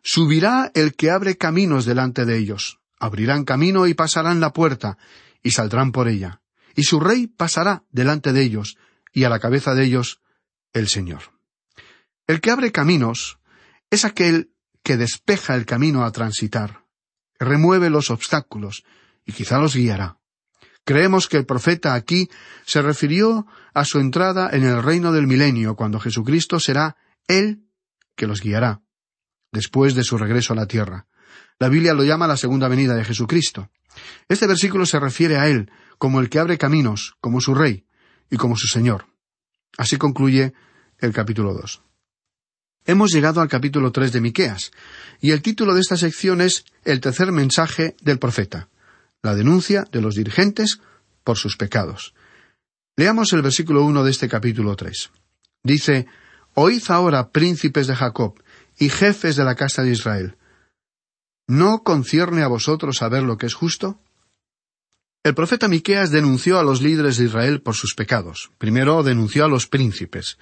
Subirá 0.02 0.70
el 0.74 0.94
que 0.94 1.10
abre 1.10 1.36
caminos 1.36 1.84
delante 1.84 2.24
de 2.24 2.38
ellos, 2.38 2.80
abrirán 2.98 3.44
camino 3.44 3.86
y 3.86 3.94
pasarán 3.94 4.40
la 4.40 4.52
puerta, 4.52 4.98
y 5.42 5.50
saldrán 5.52 5.92
por 5.92 6.08
ella, 6.08 6.40
y 6.74 6.84
su 6.84 7.00
rey 7.00 7.26
pasará 7.26 7.84
delante 7.90 8.32
de 8.32 8.42
ellos, 8.42 8.76
y 9.12 9.24
a 9.24 9.28
la 9.28 9.40
cabeza 9.40 9.74
de 9.74 9.84
ellos 9.84 10.20
el 10.72 10.88
Señor. 10.88 11.22
El 12.26 12.40
que 12.40 12.50
abre 12.50 12.72
caminos 12.72 13.38
es 13.90 14.04
aquel 14.04 14.52
que 14.82 14.96
despeja 14.96 15.54
el 15.56 15.66
camino 15.66 16.04
a 16.04 16.12
transitar, 16.12 16.84
remueve 17.38 17.90
los 17.90 18.10
obstáculos 18.10 18.84
y 19.26 19.32
quizá 19.32 19.58
los 19.58 19.74
guiará. 19.74 20.18
Creemos 20.84 21.28
que 21.28 21.36
el 21.36 21.46
profeta 21.46 21.94
aquí 21.94 22.28
se 22.64 22.82
refirió 22.82 23.46
a 23.74 23.84
su 23.84 23.98
entrada 23.98 24.50
en 24.52 24.64
el 24.64 24.82
reino 24.82 25.12
del 25.12 25.26
milenio, 25.26 25.76
cuando 25.76 26.00
Jesucristo 26.00 26.58
será 26.58 26.96
Él 27.28 27.64
que 28.16 28.26
los 28.26 28.40
guiará, 28.40 28.82
después 29.52 29.94
de 29.94 30.04
su 30.04 30.16
regreso 30.18 30.52
a 30.52 30.56
la 30.56 30.66
tierra. 30.66 31.06
La 31.58 31.68
Biblia 31.68 31.94
lo 31.94 32.04
llama 32.04 32.26
la 32.26 32.36
segunda 32.36 32.68
venida 32.68 32.94
de 32.94 33.04
Jesucristo. 33.04 33.70
Este 34.28 34.46
versículo 34.46 34.86
se 34.86 35.00
refiere 35.00 35.36
a 35.36 35.48
Él 35.48 35.70
como 35.98 36.20
el 36.20 36.30
que 36.30 36.38
abre 36.38 36.58
caminos, 36.58 37.16
como 37.20 37.40
su 37.40 37.54
Rey 37.54 37.84
y 38.30 38.36
como 38.36 38.56
su 38.56 38.66
Señor. 38.66 39.06
Así 39.76 39.96
concluye 39.96 40.54
el 40.98 41.12
capítulo 41.12 41.52
dos. 41.52 41.82
Hemos 42.86 43.10
llegado 43.12 43.40
al 43.40 43.48
capítulo 43.48 43.92
tres 43.92 44.12
de 44.12 44.20
Miqueas, 44.20 44.70
y 45.20 45.32
el 45.32 45.42
título 45.42 45.74
de 45.74 45.80
esta 45.80 45.96
sección 45.96 46.40
es 46.40 46.64
El 46.84 47.00
tercer 47.00 47.30
mensaje 47.30 47.94
del 48.00 48.18
profeta, 48.18 48.68
la 49.22 49.34
denuncia 49.34 49.84
de 49.92 50.00
los 50.00 50.14
dirigentes 50.14 50.80
por 51.22 51.36
sus 51.36 51.56
pecados. 51.56 52.14
Leamos 52.96 53.32
el 53.34 53.42
versículo 53.42 53.84
uno 53.84 54.02
de 54.02 54.10
este 54.10 54.28
capítulo 54.28 54.76
tres. 54.76 55.10
Dice 55.62 56.06
Oíd 56.54 56.82
ahora, 56.88 57.30
príncipes 57.30 57.86
de 57.86 57.94
Jacob, 57.94 58.42
y 58.80 58.88
jefes 58.88 59.36
de 59.36 59.44
la 59.44 59.54
casa 59.54 59.82
de 59.82 59.92
Israel. 59.92 60.36
¿No 61.46 61.84
concierne 61.84 62.42
a 62.42 62.48
vosotros 62.48 62.96
saber 62.96 63.22
lo 63.22 63.36
que 63.36 63.46
es 63.46 63.54
justo? 63.54 64.00
El 65.22 65.34
profeta 65.34 65.68
Miqueas 65.68 66.10
denunció 66.10 66.58
a 66.58 66.62
los 66.64 66.80
líderes 66.80 67.18
de 67.18 67.26
Israel 67.26 67.60
por 67.60 67.74
sus 67.74 67.94
pecados. 67.94 68.50
Primero 68.56 69.02
denunció 69.02 69.44
a 69.44 69.48
los 69.48 69.66
príncipes. 69.66 70.38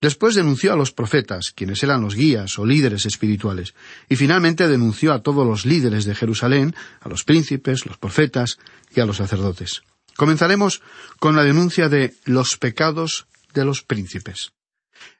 Después 0.00 0.34
denunció 0.34 0.72
a 0.72 0.76
los 0.76 0.92
profetas, 0.92 1.52
quienes 1.54 1.82
eran 1.82 2.00
los 2.00 2.14
guías 2.14 2.58
o 2.58 2.64
líderes 2.64 3.04
espirituales. 3.04 3.74
Y 4.08 4.16
finalmente 4.16 4.66
denunció 4.66 5.12
a 5.12 5.22
todos 5.22 5.46
los 5.46 5.66
líderes 5.66 6.06
de 6.06 6.14
Jerusalén, 6.14 6.74
a 7.00 7.10
los 7.10 7.24
príncipes, 7.24 7.84
los 7.84 7.98
profetas 7.98 8.58
y 8.94 9.00
a 9.00 9.06
los 9.06 9.18
sacerdotes. 9.18 9.82
Comenzaremos 10.16 10.80
con 11.18 11.36
la 11.36 11.42
denuncia 11.42 11.90
de 11.90 12.14
los 12.24 12.56
pecados 12.56 13.26
de 13.52 13.66
los 13.66 13.82
príncipes. 13.82 14.52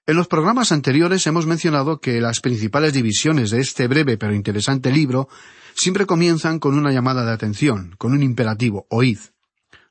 En 0.06 0.16
los 0.16 0.28
programas 0.28 0.70
anteriores 0.72 1.26
hemos 1.26 1.46
mencionado 1.46 2.00
que 2.00 2.20
las 2.20 2.40
principales 2.40 2.92
divisiones 2.92 3.50
de 3.50 3.60
este 3.60 3.88
breve 3.88 4.18
pero 4.18 4.34
interesante 4.34 4.92
libro 4.92 5.28
siempre 5.74 6.06
comienzan 6.06 6.58
con 6.58 6.78
una 6.78 6.92
llamada 6.92 7.24
de 7.24 7.32
atención, 7.32 7.94
con 7.98 8.12
un 8.12 8.22
imperativo, 8.22 8.86
oíd. 8.90 9.18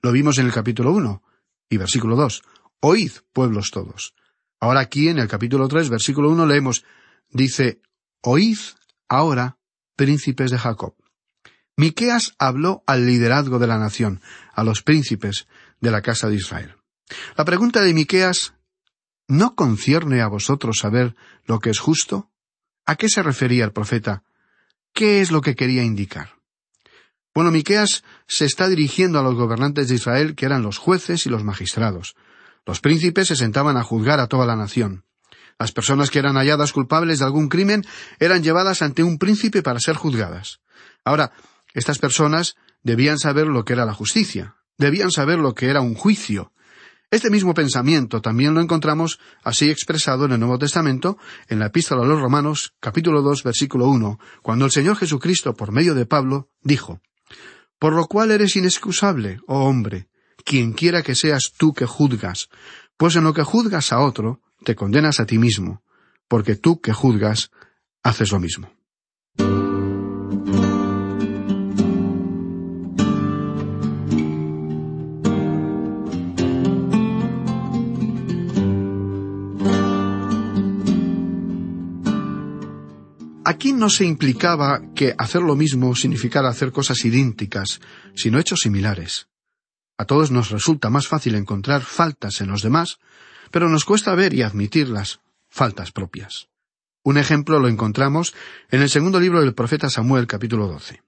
Lo 0.02 0.12
vimos 0.12 0.38
en 0.38 0.46
el 0.46 0.54
capítulo 0.54 0.92
uno 0.92 1.24
y 1.70 1.78
versículo 1.78 2.16
dos. 2.16 2.44
Oíd, 2.80 3.12
pueblos 3.32 3.72
todos. 3.72 4.14
Ahora 4.60 4.82
aquí 4.82 5.10
en 5.10 5.18
el 5.18 5.28
capítulo 5.28 5.68
tres, 5.68 5.90
versículo 5.90 6.30
uno, 6.30 6.46
leemos, 6.46 6.86
dice, 7.30 7.82
Oíd 8.22 8.58
ahora, 9.10 9.58
príncipes 9.96 10.52
de 10.52 10.58
Jacob. 10.58 10.96
Miqueas 11.76 12.36
habló 12.38 12.84
al 12.86 13.06
liderazgo 13.06 13.60
de 13.60 13.68
la 13.68 13.80
nación, 13.80 14.22
a 14.54 14.64
los 14.64 14.84
príncipes 14.84 15.48
de 15.82 15.92
la 15.92 16.02
casa 16.02 16.30
de 16.30 16.36
Israel. 16.36 16.76
La 17.36 17.46
pregunta 17.46 17.82
de 17.82 17.94
Miqueas 17.94 18.54
¿No 19.28 19.56
concierne 19.56 20.22
a 20.22 20.28
vosotros 20.28 20.80
saber 20.80 21.16
lo 21.46 21.60
que 21.60 21.70
es 21.70 21.80
justo? 21.80 22.30
¿A 22.86 22.96
qué 22.96 23.10
se 23.10 23.24
refería 23.24 23.64
el 23.64 23.72
profeta? 23.72 24.24
¿Qué 24.94 25.22
es 25.22 25.32
lo 25.32 25.42
que 25.42 25.56
quería 25.56 25.84
indicar? 25.84 26.36
Bueno, 27.34 27.50
Miqueas 27.50 28.04
se 28.28 28.46
está 28.46 28.70
dirigiendo 28.70 29.20
a 29.20 29.24
los 29.24 29.36
gobernantes 29.36 29.88
de 29.88 29.96
Israel, 29.96 30.36
que 30.36 30.46
eran 30.46 30.62
los 30.62 30.78
jueces 30.78 31.26
y 31.26 31.30
los 31.30 31.44
magistrados. 31.44 32.16
Los 32.66 32.80
príncipes 32.80 33.28
se 33.28 33.36
sentaban 33.36 33.76
a 33.76 33.84
juzgar 33.84 34.20
a 34.20 34.28
toda 34.28 34.46
la 34.46 34.56
nación. 34.56 35.06
Las 35.58 35.72
personas 35.72 36.12
que 36.12 36.20
eran 36.20 36.36
halladas 36.36 36.74
culpables 36.74 37.20
de 37.20 37.26
algún 37.26 37.50
crimen 37.50 37.84
eran 38.20 38.44
llevadas 38.44 38.82
ante 38.82 39.04
un 39.04 39.18
príncipe 39.18 39.64
para 39.64 39.80
ser 39.80 39.96
juzgadas. 39.96 40.60
Ahora, 41.04 41.32
estas 41.74 42.00
personas 42.00 42.56
debían 42.84 43.18
saber 43.18 43.48
lo 43.48 43.66
que 43.66 43.74
era 43.74 43.86
la 43.86 43.94
justicia, 43.94 44.56
debían 44.78 45.12
saber 45.12 45.40
lo 45.40 45.56
que 45.56 45.70
era 45.70 45.82
un 45.82 45.96
juicio, 45.96 46.53
este 47.14 47.30
mismo 47.30 47.54
pensamiento 47.54 48.22
también 48.22 48.56
lo 48.56 48.62
encontramos 48.62 49.20
así 49.44 49.70
expresado 49.70 50.26
en 50.26 50.32
el 50.32 50.40
Nuevo 50.40 50.58
Testamento, 50.58 51.20
en 51.48 51.60
la 51.60 51.68
Epístola 51.68 52.02
a 52.02 52.08
los 52.08 52.20
Romanos, 52.20 52.74
capítulo 52.80 53.22
dos, 53.22 53.44
versículo 53.44 53.88
uno, 53.88 54.20
cuando 54.42 54.66
el 54.66 54.72
Señor 54.72 54.98
Jesucristo, 54.98 55.54
por 55.54 55.72
medio 55.72 55.94
de 55.94 56.08
Pablo, 56.08 56.50
dijo 56.64 57.02
Por 57.78 57.94
lo 57.94 58.08
cual 58.08 58.32
eres 58.32 58.56
inexcusable, 58.56 59.40
oh 59.46 59.66
hombre, 59.66 60.08
quien 60.44 60.74
quiera 60.74 61.04
que 61.04 61.14
seas 61.14 61.54
tú 61.56 61.72
que 61.74 61.86
juzgas, 61.86 62.50
pues 62.98 63.16
en 63.16 63.26
lo 63.26 63.34
que 63.36 63.44
juzgas 63.44 63.92
a 63.92 64.00
otro, 64.00 64.42
te 64.64 64.76
condenas 64.76 65.20
a 65.20 65.28
ti 65.28 65.38
mismo, 65.38 65.84
porque 66.28 66.56
tú 66.56 66.82
que 66.82 66.94
juzgas, 66.94 67.52
haces 68.02 68.32
lo 68.32 68.40
mismo. 68.40 68.72
Aquí 83.64 83.72
no 83.72 83.90
se 83.90 84.04
implicaba 84.04 84.82
que 84.94 85.16
hacer 85.18 85.42
lo 85.42 85.56
mismo 85.56 85.96
significara 85.96 86.50
hacer 86.50 86.74
cosas 86.74 87.06
idénticas, 87.06 87.80
sino 88.14 88.38
hechos 88.38 88.60
similares. 88.60 89.30
A 89.98 90.04
todos 90.04 90.32
nos 90.32 90.50
resulta 90.50 90.90
más 90.90 91.08
fácil 91.08 91.36
encontrar 91.36 91.82
faltas 91.82 92.42
en 92.42 92.50
los 92.50 92.62
demás, 92.62 93.00
pero 93.52 93.70
nos 93.70 93.86
cuesta 93.86 94.16
ver 94.16 94.34
y 94.34 94.42
admitir 94.42 94.90
las 94.90 95.22
faltas 95.48 95.94
propias. 95.94 96.50
Un 97.04 97.18
ejemplo 97.18 97.58
lo 97.58 97.70
encontramos 97.70 98.34
en 98.70 98.82
el 98.82 98.90
segundo 98.90 99.18
libro 99.22 99.40
del 99.40 99.54
profeta 99.54 99.90
Samuel 99.90 100.28
capítulo 100.28 100.68
12. 100.68 101.02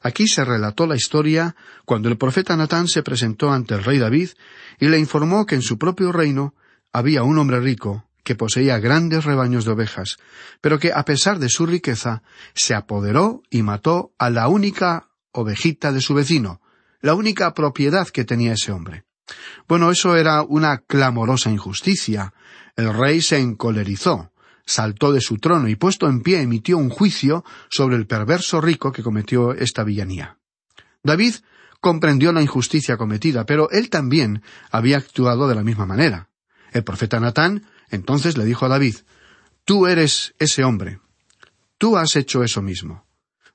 Aquí 0.00 0.28
se 0.28 0.46
relató 0.46 0.86
la 0.86 0.96
historia 0.96 1.56
cuando 1.84 2.08
el 2.08 2.16
profeta 2.16 2.56
Natán 2.56 2.88
se 2.88 3.02
presentó 3.02 3.52
ante 3.52 3.74
el 3.74 3.84
rey 3.84 3.98
David 3.98 4.30
y 4.80 4.86
le 4.86 4.98
informó 4.98 5.44
que 5.44 5.56
en 5.56 5.62
su 5.62 5.76
propio 5.76 6.10
reino 6.10 6.54
había 6.90 7.22
un 7.22 7.36
hombre 7.36 7.60
rico 7.60 8.06
que 8.22 8.34
poseía 8.34 8.78
grandes 8.78 9.24
rebaños 9.24 9.64
de 9.64 9.72
ovejas, 9.72 10.16
pero 10.60 10.78
que 10.78 10.92
a 10.92 11.04
pesar 11.04 11.38
de 11.38 11.48
su 11.48 11.66
riqueza 11.66 12.22
se 12.54 12.74
apoderó 12.74 13.42
y 13.50 13.62
mató 13.62 14.12
a 14.18 14.30
la 14.30 14.48
única 14.48 15.08
ovejita 15.32 15.92
de 15.92 16.00
su 16.00 16.14
vecino, 16.14 16.60
la 17.00 17.14
única 17.14 17.52
propiedad 17.54 18.08
que 18.08 18.24
tenía 18.24 18.52
ese 18.52 18.72
hombre. 18.72 19.04
Bueno, 19.68 19.90
eso 19.90 20.16
era 20.16 20.42
una 20.42 20.78
clamorosa 20.78 21.50
injusticia. 21.50 22.32
El 22.76 22.92
rey 22.94 23.22
se 23.22 23.38
encolerizó, 23.38 24.32
saltó 24.64 25.12
de 25.12 25.20
su 25.20 25.38
trono 25.38 25.68
y 25.68 25.76
puesto 25.76 26.08
en 26.08 26.22
pie 26.22 26.40
emitió 26.40 26.78
un 26.78 26.90
juicio 26.90 27.44
sobre 27.70 27.96
el 27.96 28.06
perverso 28.06 28.60
rico 28.60 28.92
que 28.92 29.02
cometió 29.02 29.52
esta 29.52 29.84
villanía. 29.84 30.38
David 31.02 31.34
comprendió 31.80 32.32
la 32.32 32.42
injusticia 32.42 32.96
cometida, 32.96 33.44
pero 33.44 33.68
él 33.70 33.90
también 33.90 34.42
había 34.70 34.98
actuado 34.98 35.48
de 35.48 35.56
la 35.56 35.64
misma 35.64 35.86
manera. 35.86 36.28
El 36.70 36.84
profeta 36.84 37.18
Natán 37.18 37.66
entonces 37.92 38.36
le 38.36 38.44
dijo 38.44 38.66
a 38.66 38.68
David, 38.68 38.96
Tú 39.64 39.86
eres 39.86 40.34
ese 40.40 40.64
hombre. 40.64 40.98
Tú 41.78 41.96
has 41.96 42.16
hecho 42.16 42.42
eso 42.42 42.62
mismo. 42.62 43.06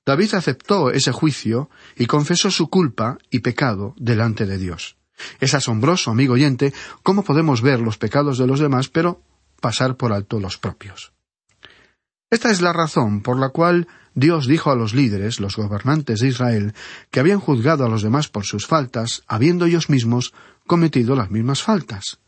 David 0.06 0.36
aceptó 0.36 0.89
ese 0.91 1.12
juicio 1.12 1.69
y 1.97 2.06
confesó 2.06 2.50
su 2.50 2.69
culpa 2.69 3.17
y 3.30 3.39
pecado 3.39 3.93
delante 3.97 4.45
de 4.45 4.58
Dios. 4.58 4.95
Es 5.41 5.54
asombroso, 5.54 6.12
amigo 6.12 6.36
oyente, 6.36 6.73
cómo 7.04 7.23
podemos 7.23 7.62
ver 7.62 7.82
los 7.82 7.97
pecados 7.97 8.38
de 8.38 8.47
los 8.47 8.62
demás, 8.62 8.88
pero 8.88 9.21
pasar 9.60 9.97
por 9.97 10.13
alto 10.13 10.39
los 10.39 10.58
propios. 10.58 11.12
Esta 12.30 12.52
es 12.52 12.62
la 12.62 12.71
razón 12.71 13.21
por 13.21 13.38
la 13.38 13.50
cual 13.50 13.88
Dios 14.13 14.47
dijo 14.47 14.71
a 14.71 14.76
los 14.76 14.93
líderes, 14.93 15.39
los 15.39 15.58
gobernantes 15.58 16.21
de 16.21 16.30
Israel, 16.30 16.73
que 17.12 17.19
habían 17.19 17.39
juzgado 17.39 17.86
a 17.86 17.89
los 17.89 18.02
demás 18.02 18.30
por 18.30 18.45
sus 18.45 18.65
faltas, 18.65 19.23
habiendo 19.28 19.65
ellos 19.65 19.89
mismos 19.89 20.34
cometido 20.65 21.15
las 21.15 21.32
mismas 21.32 21.63
faltas. 21.63 22.19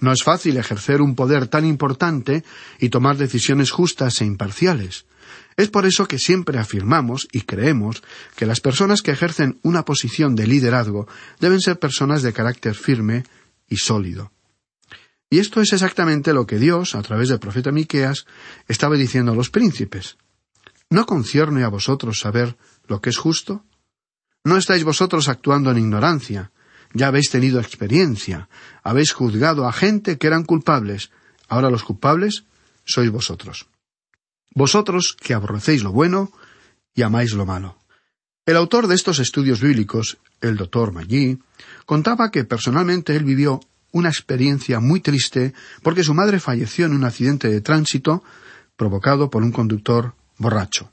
No 0.00 0.12
es 0.12 0.22
fácil 0.22 0.56
ejercer 0.56 1.00
un 1.00 1.14
poder 1.14 1.48
tan 1.48 1.64
importante 1.64 2.44
y 2.78 2.90
tomar 2.90 3.16
decisiones 3.16 3.70
justas 3.70 4.20
e 4.20 4.24
imparciales. 4.24 5.06
Es 5.56 5.68
por 5.68 5.86
eso 5.86 6.06
que 6.06 6.18
siempre 6.18 6.58
afirmamos 6.58 7.28
y 7.32 7.42
creemos 7.42 8.02
que 8.36 8.44
las 8.44 8.60
personas 8.60 9.00
que 9.00 9.12
ejercen 9.12 9.58
una 9.62 9.84
posición 9.84 10.36
de 10.36 10.46
liderazgo 10.46 11.08
deben 11.40 11.60
ser 11.60 11.78
personas 11.78 12.22
de 12.22 12.34
carácter 12.34 12.74
firme 12.74 13.24
y 13.68 13.78
sólido. 13.78 14.32
Y 15.30 15.38
esto 15.38 15.60
es 15.60 15.72
exactamente 15.72 16.32
lo 16.32 16.46
que 16.46 16.58
Dios, 16.58 16.94
a 16.94 17.02
través 17.02 17.30
del 17.30 17.40
profeta 17.40 17.72
Miqueas, 17.72 18.26
estaba 18.68 18.96
diciendo 18.96 19.32
a 19.32 19.34
los 19.34 19.50
príncipes. 19.50 20.18
¿No 20.88 21.06
concierne 21.06 21.64
a 21.64 21.68
vosotros 21.68 22.20
saber 22.20 22.56
lo 22.86 23.00
que 23.00 23.10
es 23.10 23.16
justo? 23.16 23.64
¿No 24.44 24.56
estáis 24.56 24.84
vosotros 24.84 25.28
actuando 25.28 25.72
en 25.72 25.78
ignorancia, 25.78 26.52
ya 26.92 27.08
habéis 27.08 27.30
tenido 27.30 27.60
experiencia, 27.60 28.48
habéis 28.82 29.12
juzgado 29.12 29.66
a 29.66 29.72
gente 29.72 30.18
que 30.18 30.26
eran 30.26 30.44
culpables, 30.44 31.10
ahora 31.48 31.70
los 31.70 31.84
culpables 31.84 32.44
sois 32.84 33.10
vosotros. 33.10 33.66
Vosotros 34.54 35.16
que 35.20 35.34
aborrecéis 35.34 35.82
lo 35.82 35.92
bueno 35.92 36.32
y 36.94 37.02
amáis 37.02 37.32
lo 37.32 37.44
malo. 37.44 37.76
El 38.46 38.56
autor 38.56 38.86
de 38.86 38.94
estos 38.94 39.18
estudios 39.18 39.60
bíblicos, 39.60 40.18
el 40.40 40.56
doctor 40.56 40.92
Maggi, 40.92 41.38
contaba 41.84 42.30
que 42.30 42.44
personalmente 42.44 43.16
él 43.16 43.24
vivió 43.24 43.60
una 43.92 44.08
experiencia 44.08 44.80
muy 44.80 45.00
triste 45.00 45.52
porque 45.82 46.04
su 46.04 46.14
madre 46.14 46.38
falleció 46.38 46.86
en 46.86 46.92
un 46.92 47.04
accidente 47.04 47.48
de 47.48 47.60
tránsito 47.60 48.22
provocado 48.76 49.30
por 49.30 49.42
un 49.42 49.52
conductor 49.52 50.14
borracho. 50.38 50.90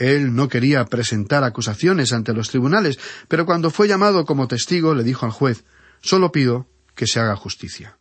Él 0.00 0.34
no 0.34 0.48
quería 0.48 0.86
presentar 0.86 1.44
acusaciones 1.44 2.14
ante 2.14 2.32
los 2.32 2.48
tribunales, 2.48 2.98
pero 3.28 3.44
cuando 3.44 3.70
fue 3.70 3.86
llamado 3.86 4.24
como 4.24 4.48
testigo 4.48 4.94
le 4.94 5.04
dijo 5.04 5.26
al 5.26 5.32
juez 5.32 5.62
Solo 6.00 6.32
pido 6.32 6.66
que 6.94 7.06
se 7.06 7.20
haga 7.20 7.36
justicia. 7.36 7.98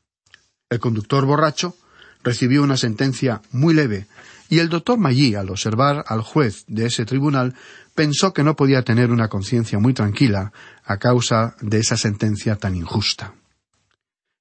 El 0.69 0.79
conductor 0.79 1.25
borracho 1.25 1.75
recibió 2.23 2.63
una 2.63 2.77
sentencia 2.77 3.41
muy 3.51 3.73
leve, 3.73 4.07
y 4.47 4.59
el 4.59 4.69
doctor 4.69 4.97
Maggi, 4.97 5.35
al 5.35 5.49
observar 5.49 6.05
al 6.07 6.21
juez 6.21 6.63
de 6.67 6.85
ese 6.85 7.05
tribunal, 7.05 7.53
pensó 7.93 8.33
que 8.33 8.45
no 8.45 8.55
podía 8.55 8.83
tener 8.83 9.12
una 9.12 9.27
conciencia 9.27 9.77
muy 9.77 9.93
tranquila 9.93 10.53
a 10.85 10.97
causa 10.97 11.57
de 11.59 11.79
esa 11.79 11.97
sentencia 11.97 12.55
tan 12.55 12.75
injusta. 12.75 13.33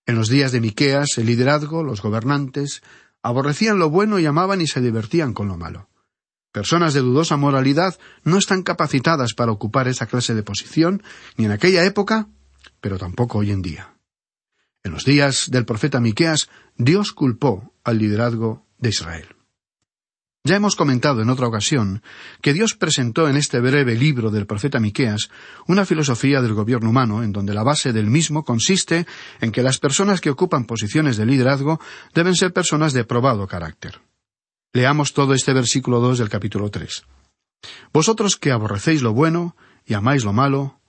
En 0.06 0.14
los 0.14 0.28
días 0.28 0.52
de 0.52 0.60
Miqueas, 0.60 1.18
el 1.18 1.26
liderazgo, 1.26 1.82
los 1.82 2.02
gobernantes, 2.02 2.82
aborrecían 3.20 3.80
lo 3.80 3.90
bueno 3.90 4.20
y 4.20 4.26
amaban 4.26 4.60
y 4.60 4.68
se 4.68 4.80
divertían 4.80 5.34
con 5.34 5.48
lo 5.48 5.56
malo. 5.56 5.87
Personas 6.58 6.92
de 6.92 7.02
dudosa 7.02 7.36
moralidad 7.36 7.96
no 8.24 8.36
están 8.36 8.64
capacitadas 8.64 9.32
para 9.32 9.52
ocupar 9.52 9.86
esa 9.86 10.06
clase 10.06 10.34
de 10.34 10.42
posición, 10.42 11.04
ni 11.36 11.44
en 11.44 11.52
aquella 11.52 11.84
época, 11.84 12.26
pero 12.80 12.98
tampoco 12.98 13.38
hoy 13.38 13.52
en 13.52 13.62
día. 13.62 13.94
En 14.82 14.90
los 14.90 15.04
días 15.04 15.52
del 15.52 15.64
profeta 15.64 16.00
Miqueas, 16.00 16.48
Dios 16.76 17.12
culpó 17.12 17.72
al 17.84 17.98
liderazgo 17.98 18.66
de 18.76 18.88
Israel. 18.88 19.28
Ya 20.42 20.56
hemos 20.56 20.74
comentado 20.74 21.22
en 21.22 21.30
otra 21.30 21.46
ocasión 21.46 22.02
que 22.42 22.52
Dios 22.52 22.74
presentó 22.74 23.28
en 23.28 23.36
este 23.36 23.60
breve 23.60 23.94
libro 23.94 24.32
del 24.32 24.46
profeta 24.46 24.80
Miqueas 24.80 25.30
una 25.68 25.86
filosofía 25.86 26.42
del 26.42 26.54
gobierno 26.54 26.90
humano 26.90 27.22
en 27.22 27.30
donde 27.30 27.54
la 27.54 27.62
base 27.62 27.92
del 27.92 28.08
mismo 28.08 28.42
consiste 28.44 29.06
en 29.40 29.52
que 29.52 29.62
las 29.62 29.78
personas 29.78 30.20
que 30.20 30.30
ocupan 30.30 30.64
posiciones 30.64 31.16
de 31.18 31.26
liderazgo 31.26 31.78
deben 32.14 32.34
ser 32.34 32.52
personas 32.52 32.94
de 32.94 33.04
probado 33.04 33.46
carácter. 33.46 34.07
Leamos 34.72 35.14
todo 35.14 35.34
este 35.34 35.52
versículo 35.52 36.00
dos 36.00 36.18
del 36.18 36.28
capítulo 36.28 36.70
tres. 36.70 37.04
Vosotros 37.92 38.36
que 38.36 38.52
aborrecéis 38.52 39.02
lo 39.02 39.12
bueno 39.12 39.56
y 39.86 39.94
amáis 39.94 40.24
lo 40.24 40.32
malo, 40.32 40.80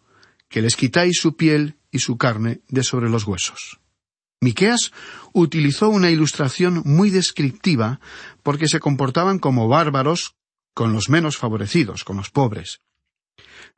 que 0.50 0.62
les 0.62 0.76
quitáis 0.76 1.18
su 1.20 1.36
piel 1.36 1.78
y 1.92 2.00
su 2.00 2.18
carne 2.18 2.62
de 2.68 2.84
sobre 2.84 3.10
los 3.10 3.26
huesos. 3.26 3.80
Miqueas 4.42 4.92
utilizó 5.34 5.90
una 5.90 6.10
ilustración 6.10 6.82
muy 6.86 7.10
descriptiva 7.10 8.00
porque 8.44 8.68
se 8.68 8.80
comportaban 8.80 9.40
como 9.40 9.68
bárbaros 9.68 10.36
con 10.74 10.94
los 10.94 11.10
menos 11.10 11.38
favorecidos, 11.38 12.04
con 12.04 12.18
los 12.18 12.30
pobres. 12.30 12.82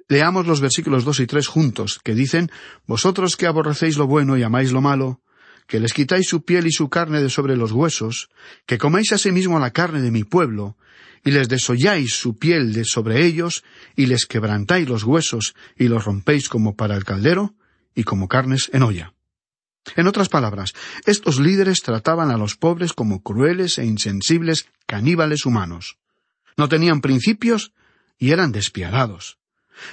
Leamos 0.07 0.45
los 0.45 0.61
versículos 0.61 1.05
dos 1.05 1.19
y 1.19 1.27
tres 1.27 1.47
juntos, 1.47 1.99
que 2.03 2.13
dicen 2.13 2.51
Vosotros 2.85 3.37
que 3.37 3.47
aborrecéis 3.47 3.97
lo 3.97 4.07
bueno 4.07 4.37
y 4.37 4.43
amáis 4.43 4.71
lo 4.71 4.81
malo, 4.81 5.21
que 5.67 5.79
les 5.79 5.93
quitáis 5.93 6.27
su 6.27 6.43
piel 6.43 6.67
y 6.67 6.71
su 6.71 6.89
carne 6.89 7.21
de 7.21 7.29
sobre 7.29 7.55
los 7.55 7.71
huesos, 7.71 8.29
que 8.65 8.77
coméis 8.77 9.11
asimismo 9.11 9.59
la 9.59 9.71
carne 9.71 10.01
de 10.01 10.11
mi 10.11 10.23
pueblo, 10.23 10.77
y 11.23 11.31
les 11.31 11.49
desolláis 11.49 12.13
su 12.13 12.37
piel 12.37 12.73
de 12.73 12.83
sobre 12.83 13.25
ellos, 13.25 13.63
y 13.95 14.07
les 14.07 14.25
quebrantáis 14.25 14.89
los 14.89 15.03
huesos, 15.03 15.55
y 15.77 15.87
los 15.87 16.05
rompéis 16.05 16.49
como 16.49 16.75
para 16.75 16.95
el 16.95 17.03
caldero, 17.03 17.55
y 17.95 18.03
como 18.03 18.27
carnes 18.27 18.69
en 18.73 18.83
olla. 18.83 19.13
En 19.95 20.07
otras 20.07 20.29
palabras, 20.29 20.73
estos 21.05 21.39
líderes 21.39 21.81
trataban 21.81 22.29
a 22.29 22.37
los 22.37 22.55
pobres 22.55 22.93
como 22.93 23.23
crueles 23.23 23.77
e 23.77 23.85
insensibles 23.85 24.67
caníbales 24.85 25.45
humanos. 25.45 25.97
No 26.57 26.69
tenían 26.69 27.01
principios 27.01 27.73
y 28.17 28.31
eran 28.31 28.51
despiadados. 28.51 29.40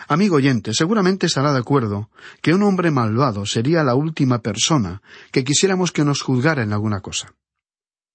Amigo 0.09 0.37
oyente, 0.37 0.73
seguramente 0.75 1.27
estará 1.27 1.53
de 1.53 1.59
acuerdo 1.59 2.11
que 2.43 2.55
un 2.55 2.63
hombre 2.63 2.91
malvado 2.91 3.47
sería 3.47 3.83
la 3.83 3.95
última 3.95 4.41
persona 4.41 5.03
que 5.33 5.45
quisiéramos 5.45 5.93
que 5.93 6.05
nos 6.05 6.23
juzgara 6.23 6.63
en 6.63 6.73
alguna 6.73 7.01
cosa. 7.01 7.35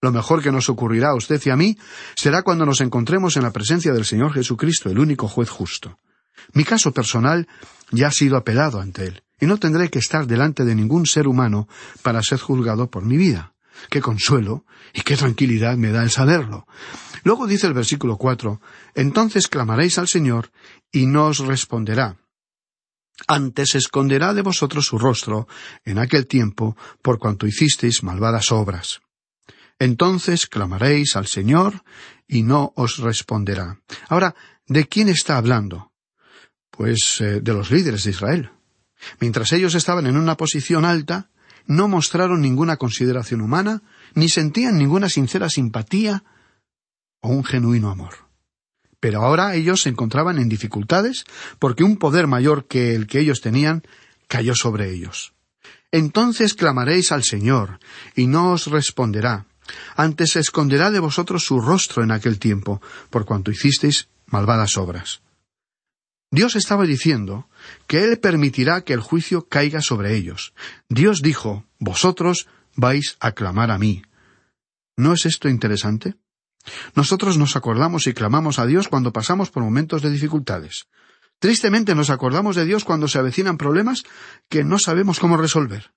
Lo 0.01 0.11
mejor 0.11 0.43
que 0.43 0.51
nos 0.51 0.69
ocurrirá 0.69 1.09
a 1.09 1.15
usted 1.15 1.41
y 1.45 1.49
a 1.49 1.55
mí 1.55 1.77
será 2.15 2.41
cuando 2.41 2.65
nos 2.65 2.81
encontremos 2.81 3.37
en 3.37 3.43
la 3.43 3.51
presencia 3.51 3.93
del 3.93 4.05
Señor 4.05 4.33
Jesucristo, 4.33 4.89
el 4.89 4.99
único 4.99 5.27
juez 5.27 5.49
justo. 5.49 5.97
Mi 6.51 6.65
caso 6.65 6.91
personal 6.91 7.47
ya 7.91 8.07
ha 8.07 8.11
sido 8.11 8.35
apelado 8.35 8.81
ante 8.81 9.05
Él, 9.05 9.23
y 9.39 9.45
no 9.45 9.57
tendré 9.57 9.89
que 9.89 9.99
estar 9.99 10.27
delante 10.27 10.65
de 10.65 10.75
ningún 10.75 11.05
ser 11.05 11.27
humano 11.27 11.69
para 12.01 12.21
ser 12.21 12.39
juzgado 12.39 12.89
por 12.89 13.05
mi 13.05 13.15
vida. 13.15 13.52
Qué 13.89 14.01
consuelo 14.01 14.65
y 14.93 15.01
qué 15.01 15.17
tranquilidad 15.17 15.77
me 15.77 15.91
da 15.91 16.03
el 16.03 16.11
saberlo. 16.11 16.67
Luego 17.23 17.47
dice 17.47 17.67
el 17.67 17.73
versículo 17.73 18.17
cuatro 18.17 18.61
Entonces 18.95 19.47
clamaréis 19.47 19.97
al 19.97 20.07
Señor 20.07 20.51
y 20.91 21.05
no 21.05 21.27
os 21.27 21.39
responderá. 21.39 22.17
Antes 23.27 23.75
esconderá 23.75 24.33
de 24.33 24.41
vosotros 24.41 24.85
su 24.85 24.97
rostro 24.97 25.47
en 25.85 25.99
aquel 25.99 26.27
tiempo 26.27 26.75
por 27.01 27.19
cuanto 27.19 27.47
hicisteis 27.47 28.03
malvadas 28.03 28.51
obras. 28.51 29.01
Entonces 29.79 30.47
clamaréis 30.47 31.15
al 31.15 31.27
Señor 31.27 31.83
y 32.27 32.43
no 32.43 32.73
os 32.75 32.97
responderá. 32.97 33.79
Ahora, 34.09 34.35
¿de 34.67 34.87
quién 34.87 35.09
está 35.09 35.37
hablando? 35.37 35.91
Pues 36.69 37.21
eh, 37.21 37.41
de 37.41 37.53
los 37.53 37.69
líderes 37.69 38.03
de 38.03 38.11
Israel. 38.11 38.51
Mientras 39.19 39.51
ellos 39.51 39.75
estaban 39.75 40.07
en 40.07 40.17
una 40.17 40.37
posición 40.37 40.85
alta, 40.85 41.29
no 41.65 41.87
mostraron 41.87 42.41
ninguna 42.41 42.77
consideración 42.77 43.41
humana, 43.41 43.81
ni 44.15 44.29
sentían 44.29 44.77
ninguna 44.77 45.09
sincera 45.09 45.49
simpatía 45.49 46.23
o 47.21 47.29
un 47.29 47.43
genuino 47.43 47.89
amor. 47.89 48.15
Pero 48.99 49.21
ahora 49.21 49.55
ellos 49.55 49.81
se 49.81 49.89
encontraban 49.89 50.39
en 50.39 50.49
dificultades 50.49 51.25
porque 51.59 51.83
un 51.83 51.97
poder 51.97 52.27
mayor 52.27 52.67
que 52.67 52.95
el 52.95 53.07
que 53.07 53.19
ellos 53.19 53.41
tenían 53.41 53.83
cayó 54.27 54.55
sobre 54.55 54.91
ellos. 54.91 55.33
Entonces 55.91 56.53
clamaréis 56.53 57.11
al 57.11 57.23
Señor, 57.23 57.79
y 58.15 58.27
no 58.27 58.51
os 58.51 58.67
responderá. 58.67 59.45
Antes 59.95 60.35
esconderá 60.35 60.89
de 60.89 60.99
vosotros 60.99 61.45
su 61.45 61.61
rostro 61.61 62.03
en 62.03 62.11
aquel 62.11 62.39
tiempo, 62.39 62.81
por 63.09 63.25
cuanto 63.25 63.51
hicisteis 63.51 64.07
malvadas 64.25 64.77
obras. 64.77 65.21
Dios 66.33 66.55
estaba 66.55 66.85
diciendo 66.85 67.47
que 67.85 68.03
Él 68.03 68.17
permitirá 68.17 68.81
que 68.81 68.93
el 68.93 69.01
juicio 69.01 69.47
caiga 69.47 69.81
sobre 69.81 70.15
ellos. 70.15 70.55
Dios 70.89 71.21
dijo, 71.21 71.67
Vosotros 71.77 72.47
vais 72.75 73.17
a 73.19 73.33
clamar 73.33 73.69
a 73.69 73.77
mí. 73.77 74.01
¿No 74.97 75.13
es 75.13 75.27
esto 75.27 75.47
interesante? 75.47 76.15
Nosotros 76.95 77.37
nos 77.37 77.55
acordamos 77.55 78.07
y 78.07 78.15
clamamos 78.15 78.57
a 78.57 78.65
Dios 78.65 78.87
cuando 78.87 79.13
pasamos 79.13 79.51
por 79.51 79.61
momentos 79.61 80.01
de 80.01 80.09
dificultades. 80.09 80.87
Tristemente 81.37 81.93
nos 81.93 82.09
acordamos 82.09 82.55
de 82.55 82.65
Dios 82.65 82.83
cuando 82.83 83.07
se 83.07 83.19
avecinan 83.19 83.59
problemas 83.59 84.01
que 84.49 84.63
no 84.63 84.79
sabemos 84.79 85.19
cómo 85.19 85.37
resolver. 85.37 85.93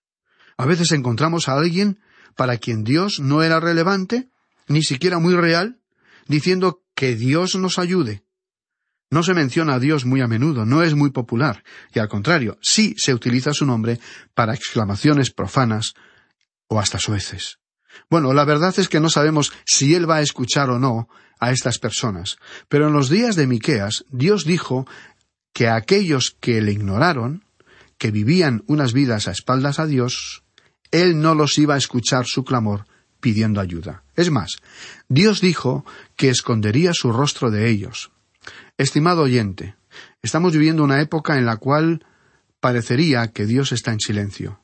A 0.59 0.67
veces 0.67 0.93
encontramos 0.93 1.49
a 1.49 1.55
alguien 1.55 1.99
para 2.35 2.59
quien 2.59 2.85
Dios 2.85 3.21
no 3.21 3.43
era 3.43 3.59
relevante, 3.59 4.29
ni 4.69 4.83
siquiera 4.83 5.19
muy 5.19 5.35
real, 5.35 5.81
diciendo 6.29 6.83
que 6.95 7.17
Dios 7.17 7.57
nos 7.57 7.79
ayude. 7.79 8.26
No 9.11 9.23
se 9.23 9.35
menciona 9.35 9.75
a 9.75 9.79
Dios 9.79 10.05
muy 10.05 10.21
a 10.21 10.27
menudo, 10.27 10.67
no 10.67 10.83
es 10.83 10.95
muy 10.95 11.11
popular, 11.11 11.63
y 11.95 12.01
al 12.01 12.09
contrario, 12.09 12.59
sí 12.61 12.95
se 12.99 13.15
utiliza 13.15 13.53
su 13.53 13.65
nombre 13.65 14.01
para 14.35 14.55
exclamaciones 14.55 15.31
profanas 15.31 15.95
o 16.67 16.81
hasta 16.81 16.99
sueces. 16.99 17.59
Bueno, 18.11 18.33
la 18.35 18.45
verdad 18.45 18.75
es 18.79 18.89
que 18.89 19.01
no 19.01 19.09
sabemos 19.09 19.53
si 19.65 19.95
Él 19.95 20.09
va 20.11 20.17
a 20.17 20.23
escuchar 20.23 20.71
o 20.71 20.79
no 20.79 21.09
a 21.39 21.53
estas 21.53 21.79
personas, 21.79 22.37
pero 22.69 22.89
en 22.89 22.95
los 22.95 23.09
días 23.09 23.37
de 23.37 23.47
Miqueas 23.47 24.05
Dios 24.11 24.45
dijo 24.45 24.87
que 25.53 25.69
a 25.69 25.77
aquellos 25.77 26.37
que 26.41 26.61
le 26.61 26.73
ignoraron, 26.73 27.45
que 27.99 28.11
vivían 28.11 28.65
unas 28.67 28.93
vidas 28.93 29.29
a 29.29 29.31
espaldas 29.31 29.79
a 29.79 29.87
Dios, 29.87 30.43
Él 30.91 31.21
no 31.21 31.35
los 31.35 31.59
iba 31.59 31.75
a 31.75 31.79
escuchar 31.79 32.27
su 32.27 32.45
clamor 32.45 32.87
pidiendo 33.21 33.61
ayuda. 33.61 34.05
Es 34.15 34.31
más, 34.31 34.57
Dios 35.09 35.41
dijo 35.41 35.85
que 36.17 36.29
escondería 36.29 36.93
su 36.93 37.13
rostro 37.13 37.51
de 37.51 37.69
ellos, 37.69 38.11
Estimado 38.79 39.23
oyente, 39.23 39.77
estamos 40.23 40.53
viviendo 40.53 40.85
una 40.85 41.01
época 41.01 41.39
en 41.39 41.47
la 41.47 41.57
cual 41.57 42.05
parecería 42.61 43.29
que 43.29 43.47
Dios 43.47 43.73
está 43.73 43.93
en 43.93 44.01
silencio. 44.01 44.61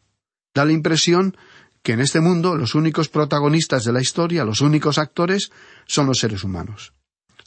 Da 0.54 0.64
la 0.64 0.72
impresión 0.72 1.36
que 1.82 1.92
en 1.92 2.00
este 2.00 2.20
mundo 2.20 2.56
los 2.56 2.74
únicos 2.74 3.08
protagonistas 3.08 3.84
de 3.84 3.92
la 3.92 4.00
historia, 4.00 4.44
los 4.44 4.60
únicos 4.60 4.98
actores, 4.98 5.50
son 5.86 6.06
los 6.06 6.18
seres 6.18 6.44
humanos. 6.44 6.92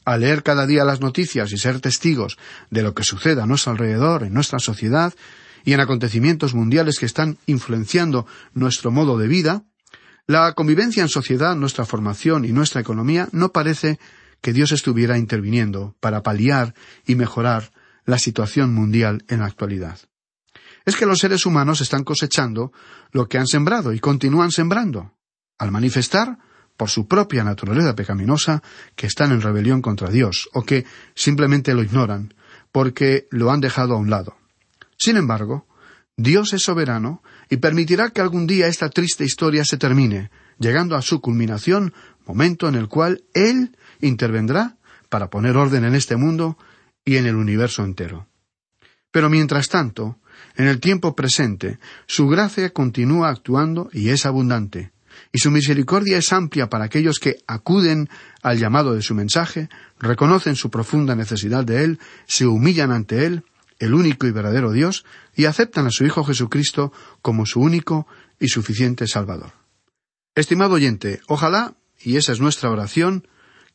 Al 0.04 0.20
leer 0.20 0.42
cada 0.42 0.66
día 0.66 0.84
las 0.84 1.00
noticias 1.00 1.52
y 1.52 1.58
ser 1.58 1.80
testigos 1.80 2.38
de 2.70 2.82
lo 2.82 2.94
que 2.94 3.02
sucede 3.02 3.42
a 3.42 3.46
nuestro 3.46 3.72
alrededor, 3.72 4.24
en 4.24 4.34
nuestra 4.34 4.58
sociedad, 4.58 5.14
y 5.66 5.72
en 5.72 5.80
acontecimientos 5.80 6.54
mundiales 6.54 6.98
que 6.98 7.06
están 7.06 7.38
influenciando 7.46 8.24
nuestro 8.54 8.92
modo 8.92 9.18
de 9.18 9.26
vida, 9.26 9.64
la 10.28 10.52
convivencia 10.54 11.02
en 11.02 11.08
sociedad, 11.08 11.56
nuestra 11.56 11.84
formación 11.84 12.44
y 12.44 12.52
nuestra 12.52 12.80
economía 12.80 13.28
no 13.32 13.50
parece 13.50 13.98
que 14.40 14.52
Dios 14.52 14.72
estuviera 14.72 15.18
interviniendo 15.18 15.96
para 16.00 16.22
paliar 16.22 16.74
y 17.06 17.14
mejorar 17.14 17.72
la 18.04 18.18
situación 18.18 18.72
mundial 18.72 19.24
en 19.28 19.40
la 19.40 19.46
actualidad. 19.46 19.98
Es 20.84 20.96
que 20.96 21.06
los 21.06 21.18
seres 21.18 21.46
humanos 21.46 21.80
están 21.80 22.04
cosechando 22.04 22.72
lo 23.10 23.28
que 23.28 23.38
han 23.38 23.46
sembrado 23.46 23.92
y 23.92 23.98
continúan 23.98 24.52
sembrando, 24.52 25.14
al 25.58 25.72
manifestar, 25.72 26.38
por 26.76 26.90
su 26.90 27.08
propia 27.08 27.42
naturaleza 27.42 27.96
pecaminosa, 27.96 28.62
que 28.94 29.06
están 29.06 29.32
en 29.32 29.40
rebelión 29.40 29.82
contra 29.82 30.10
Dios, 30.10 30.48
o 30.52 30.62
que 30.62 30.84
simplemente 31.14 31.74
lo 31.74 31.82
ignoran, 31.82 32.34
porque 32.70 33.26
lo 33.30 33.50
han 33.50 33.60
dejado 33.60 33.94
a 33.94 33.98
un 33.98 34.10
lado. 34.10 34.36
Sin 34.96 35.16
embargo, 35.16 35.66
Dios 36.16 36.52
es 36.52 36.62
soberano 36.62 37.22
y 37.50 37.56
permitirá 37.56 38.10
que 38.10 38.20
algún 38.20 38.46
día 38.46 38.68
esta 38.68 38.88
triste 38.90 39.24
historia 39.24 39.64
se 39.64 39.76
termine, 39.76 40.30
llegando 40.58 40.96
a 40.96 41.02
su 41.02 41.20
culminación, 41.20 41.92
momento 42.26 42.68
en 42.68 42.74
el 42.74 42.88
cual 42.88 43.24
Él 43.34 43.76
intervendrá 44.00 44.76
para 45.08 45.30
poner 45.30 45.56
orden 45.56 45.84
en 45.84 45.94
este 45.94 46.16
mundo 46.16 46.58
y 47.04 47.16
en 47.16 47.26
el 47.26 47.36
universo 47.36 47.84
entero. 47.84 48.26
Pero 49.10 49.30
mientras 49.30 49.68
tanto, 49.68 50.18
en 50.56 50.66
el 50.66 50.80
tiempo 50.80 51.14
presente, 51.14 51.78
su 52.06 52.28
gracia 52.28 52.70
continúa 52.70 53.30
actuando 53.30 53.88
y 53.92 54.10
es 54.10 54.26
abundante, 54.26 54.92
y 55.32 55.38
su 55.38 55.50
misericordia 55.50 56.18
es 56.18 56.32
amplia 56.32 56.68
para 56.68 56.84
aquellos 56.84 57.18
que 57.18 57.38
acuden 57.46 58.08
al 58.42 58.58
llamado 58.58 58.94
de 58.94 59.02
su 59.02 59.14
mensaje, 59.14 59.68
reconocen 59.98 60.56
su 60.56 60.70
profunda 60.70 61.14
necesidad 61.14 61.64
de 61.64 61.84
Él, 61.84 61.98
se 62.26 62.46
humillan 62.46 62.90
ante 62.90 63.24
Él, 63.26 63.44
el 63.78 63.94
único 63.94 64.26
y 64.26 64.32
verdadero 64.32 64.72
Dios, 64.72 65.04
y 65.34 65.44
aceptan 65.44 65.86
a 65.86 65.90
su 65.90 66.04
Hijo 66.04 66.24
Jesucristo 66.24 66.92
como 67.22 67.46
su 67.46 67.60
único 67.60 68.06
y 68.38 68.48
suficiente 68.48 69.06
Salvador. 69.06 69.52
Estimado 70.34 70.74
oyente, 70.74 71.20
ojalá, 71.28 71.74
y 71.98 72.16
esa 72.16 72.32
es 72.32 72.40
nuestra 72.40 72.70
oración, 72.70 73.26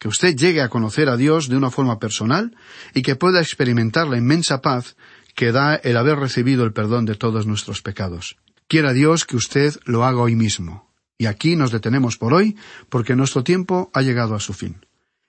que 0.02 0.08
usted 0.08 0.36
llegue 0.36 0.64
a 0.64 0.70
conocer 0.70 1.10
a 1.10 1.16
Dios 1.16 1.48
de 1.48 1.56
una 1.56 1.70
forma 1.70 2.00
personal 2.00 2.58
y 2.96 3.04
que 3.04 3.16
pueda 3.16 3.40
experimentar 3.40 4.08
la 4.08 4.18
inmensa 4.18 4.60
paz 4.60 4.96
que 5.36 5.52
da 5.52 5.76
el 5.76 5.96
haber 5.96 6.18
recibido 6.18 6.64
el 6.64 6.74
perdón 6.74 7.06
de 7.06 7.14
todos 7.14 7.46
nuestros 7.46 7.84
pecados. 7.84 8.38
Quiera 8.68 8.94
Dios 8.94 9.26
que 9.26 9.36
usted 9.36 9.76
lo 9.86 10.04
haga 10.04 10.22
hoy 10.22 10.36
mismo. 10.36 10.90
Y 11.20 11.28
aquí 11.28 11.56
nos 11.56 11.72
detenemos 11.72 12.18
por 12.18 12.34
hoy 12.34 12.58
porque 12.90 13.16
nuestro 13.16 13.44
tiempo 13.44 13.92
ha 13.94 14.02
llegado 14.02 14.34
a 14.34 14.40
su 14.40 14.54
fin. 14.54 14.84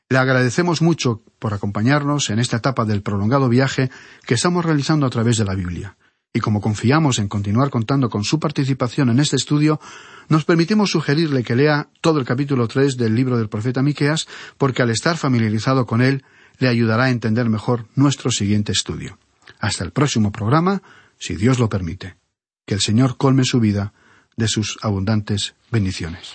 Le 0.08 0.16
agradecemos 0.16 0.80
mucho 0.80 1.22
por 1.38 1.52
acompañarnos 1.52 2.30
en 2.30 2.38
esta 2.38 2.56
etapa 2.56 2.86
del 2.86 3.02
prolongado 3.02 3.50
viaje 3.50 3.90
que 4.24 4.34
estamos 4.34 4.64
realizando 4.64 5.04
a 5.04 5.10
través 5.10 5.36
de 5.36 5.44
la 5.44 5.54
Biblia. 5.54 5.98
Y 6.34 6.40
como 6.40 6.60
confiamos 6.60 7.18
en 7.18 7.28
continuar 7.28 7.68
contando 7.68 8.08
con 8.08 8.24
su 8.24 8.40
participación 8.40 9.10
en 9.10 9.20
este 9.20 9.36
estudio, 9.36 9.80
nos 10.28 10.44
permitimos 10.44 10.90
sugerirle 10.90 11.44
que 11.44 11.56
lea 11.56 11.88
todo 12.00 12.18
el 12.18 12.24
capítulo 12.24 12.68
tres 12.68 12.96
del 12.96 13.14
libro 13.14 13.36
del 13.36 13.50
profeta 13.50 13.82
Miqueas, 13.82 14.26
porque 14.56 14.82
al 14.82 14.90
estar 14.90 15.18
familiarizado 15.18 15.84
con 15.84 16.00
él, 16.00 16.24
le 16.58 16.68
ayudará 16.68 17.04
a 17.04 17.10
entender 17.10 17.50
mejor 17.50 17.86
nuestro 17.96 18.30
siguiente 18.30 18.72
estudio. 18.72 19.18
Hasta 19.60 19.84
el 19.84 19.90
próximo 19.90 20.32
programa, 20.32 20.82
si 21.18 21.36
Dios 21.36 21.58
lo 21.58 21.68
permite. 21.68 22.16
Que 22.64 22.74
el 22.74 22.80
Señor 22.80 23.16
colme 23.16 23.44
su 23.44 23.60
vida 23.60 23.92
de 24.36 24.48
sus 24.48 24.78
abundantes 24.82 25.54
bendiciones. 25.70 26.34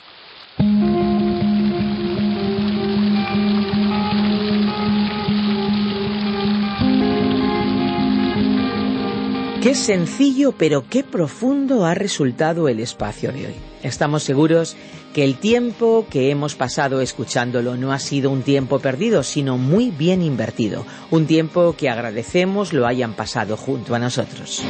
Qué 9.67 9.75
sencillo 9.75 10.53
pero 10.53 10.86
qué 10.89 11.03
profundo 11.03 11.86
ha 11.86 11.93
resultado 11.93 12.69
el 12.69 12.80
espacio 12.80 13.34
de 13.34 13.47
hoy. 13.47 13.56
Estamos 13.84 14.23
seguros 14.23 14.77
que 15.13 15.25
el 15.25 15.36
tiempo 15.36 16.06
que 16.10 16.32
hemos 16.32 16.56
pasado 16.56 17.01
escuchándolo 17.01 17.75
no 17.75 17.91
ha 17.91 17.99
sido 17.99 18.32
un 18.32 18.43
tiempo 18.43 18.80
perdido, 18.80 19.23
sino 19.23 19.58
muy 19.58 19.91
bien 19.91 20.21
invertido, 20.21 20.86
un 21.12 21.27
tiempo 21.27 21.75
que 21.77 21.89
agradecemos 21.89 22.71
lo 22.71 22.88
hayan 22.88 23.13
pasado 23.13 23.58
junto 23.58 23.93
a 23.93 23.99
nosotros. 23.99 24.63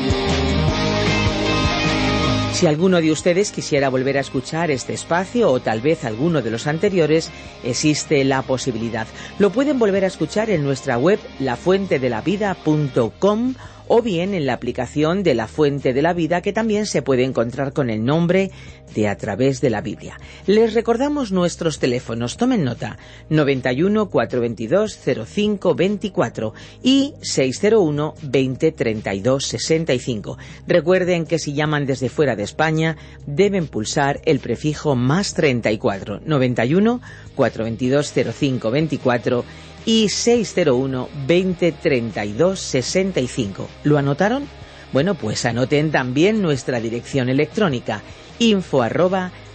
Si 2.54 2.66
alguno 2.66 3.00
de 3.00 3.12
ustedes 3.12 3.52
quisiera 3.52 3.90
volver 3.90 4.18
a 4.18 4.22
escuchar 4.22 4.72
este 4.72 4.94
espacio 4.94 5.52
o 5.52 5.60
tal 5.60 5.80
vez 5.80 6.06
alguno 6.06 6.42
de 6.42 6.50
los 6.50 6.66
anteriores, 6.66 7.30
existe 7.64 8.24
la 8.24 8.42
posibilidad. 8.42 9.06
Lo 9.38 9.52
pueden 9.52 9.78
volver 9.78 10.06
a 10.06 10.08
escuchar 10.08 10.50
en 10.50 10.64
nuestra 10.64 10.98
web 10.98 11.20
lafuentedelavida.com 11.38 13.54
o 13.88 14.02
bien 14.02 14.34
en 14.34 14.46
la 14.46 14.54
aplicación 14.54 15.24
de 15.24 15.36
la 15.36 15.48
Fuente 15.48 15.94
de 15.94 16.02
la 16.02 16.14
Vida 16.14 16.42
que 16.42 16.54
también 16.54 16.86
se 16.86 17.02
puede 17.02 17.24
encontrar 17.24 17.74
con 17.74 17.90
el 17.90 18.06
nombre 18.06 18.52
de 18.94 19.08
A 19.08 19.18
través 19.18 19.62
de 19.62 19.70
la 19.70 19.82
Biblia. 19.82 20.20
Les 20.46 20.74
recordamos 20.74 21.32
nuestros 21.32 21.80
teléfonos, 21.80 22.38
tomen 22.38 22.64
nota, 22.64 22.98
91 23.30 24.10
422 24.10 25.00
05 25.26 25.76
24 25.76 26.54
y 26.84 27.14
601 27.22 28.16
20 28.24 28.72
32 28.72 29.46
65. 29.46 30.38
Recuerden 30.68 31.26
que 31.26 31.40
si 31.40 31.54
llaman 31.54 31.86
desde 31.86 32.10
fuera 32.10 32.36
de 32.36 32.44
España 32.44 32.98
deben 33.26 33.68
pulsar 33.68 34.22
el 34.26 34.40
prefijo 34.40 34.96
más 34.96 35.34
34 35.34 36.22
91 36.26 37.02
422 37.36 38.14
05 38.34 38.72
24 38.72 39.46
y 39.88 40.10
601 40.10 41.10
20 41.26 41.72
32 41.72 42.60
65. 42.60 43.70
¿Lo 43.86 43.98
anotaron? 43.98 44.48
Bueno, 44.92 45.16
pues 45.16 45.46
anoten 45.46 45.92
también 45.92 46.42
nuestra 46.42 46.80
dirección 46.80 47.30
electrónica 47.30 48.04
info 48.38 48.84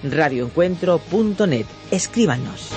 radioencuentro.net. 0.02 1.66
Escríbanos. 1.90 2.70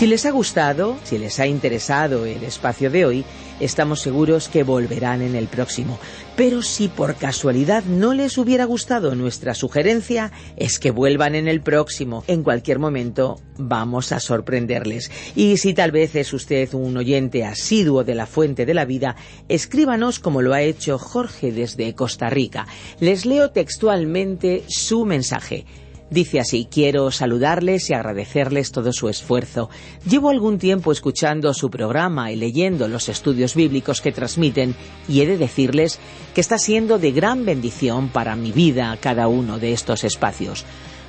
Si 0.00 0.06
les 0.06 0.24
ha 0.24 0.30
gustado, 0.30 0.96
si 1.04 1.18
les 1.18 1.38
ha 1.40 1.46
interesado 1.46 2.24
el 2.24 2.42
espacio 2.42 2.90
de 2.90 3.04
hoy, 3.04 3.24
estamos 3.60 4.00
seguros 4.00 4.48
que 4.48 4.62
volverán 4.62 5.20
en 5.20 5.34
el 5.34 5.46
próximo. 5.46 5.98
Pero 6.36 6.62
si 6.62 6.88
por 6.88 7.16
casualidad 7.16 7.84
no 7.84 8.14
les 8.14 8.38
hubiera 8.38 8.64
gustado 8.64 9.14
nuestra 9.14 9.52
sugerencia, 9.52 10.32
es 10.56 10.78
que 10.78 10.90
vuelvan 10.90 11.34
en 11.34 11.48
el 11.48 11.60
próximo. 11.60 12.24
En 12.28 12.42
cualquier 12.42 12.78
momento 12.78 13.42
vamos 13.58 14.10
a 14.12 14.20
sorprenderles. 14.20 15.10
Y 15.36 15.58
si 15.58 15.74
tal 15.74 15.90
vez 15.90 16.14
es 16.14 16.32
usted 16.32 16.72
un 16.72 16.96
oyente 16.96 17.44
asiduo 17.44 18.02
de 18.02 18.14
la 18.14 18.24
fuente 18.24 18.64
de 18.64 18.72
la 18.72 18.86
vida, 18.86 19.16
escríbanos 19.50 20.18
como 20.18 20.40
lo 20.40 20.54
ha 20.54 20.62
hecho 20.62 20.96
Jorge 20.96 21.52
desde 21.52 21.94
Costa 21.94 22.30
Rica. 22.30 22.66
Les 23.00 23.26
leo 23.26 23.50
textualmente 23.50 24.64
su 24.66 25.04
mensaje. 25.04 25.66
Dice 26.10 26.40
así, 26.40 26.66
quiero 26.68 27.12
saludarles 27.12 27.88
y 27.88 27.94
agradecerles 27.94 28.72
todo 28.72 28.92
su 28.92 29.08
esfuerzo. 29.08 29.70
Llevo 30.04 30.30
algún 30.30 30.58
tiempo 30.58 30.90
escuchando 30.90 31.54
su 31.54 31.70
programa 31.70 32.32
y 32.32 32.36
leyendo 32.36 32.88
los 32.88 33.08
estudios 33.08 33.54
bíblicos 33.54 34.00
que 34.00 34.10
transmiten 34.10 34.74
y 35.08 35.20
he 35.20 35.26
de 35.26 35.38
decirles 35.38 36.00
que 36.34 36.40
está 36.40 36.58
siendo 36.58 36.98
de 36.98 37.12
gran 37.12 37.44
bendición 37.44 38.08
para 38.08 38.34
mi 38.34 38.50
vida 38.50 38.98
cada 39.00 39.28
uno 39.28 39.60
de 39.60 39.72
estos 39.72 40.02
espacios. 40.02 40.64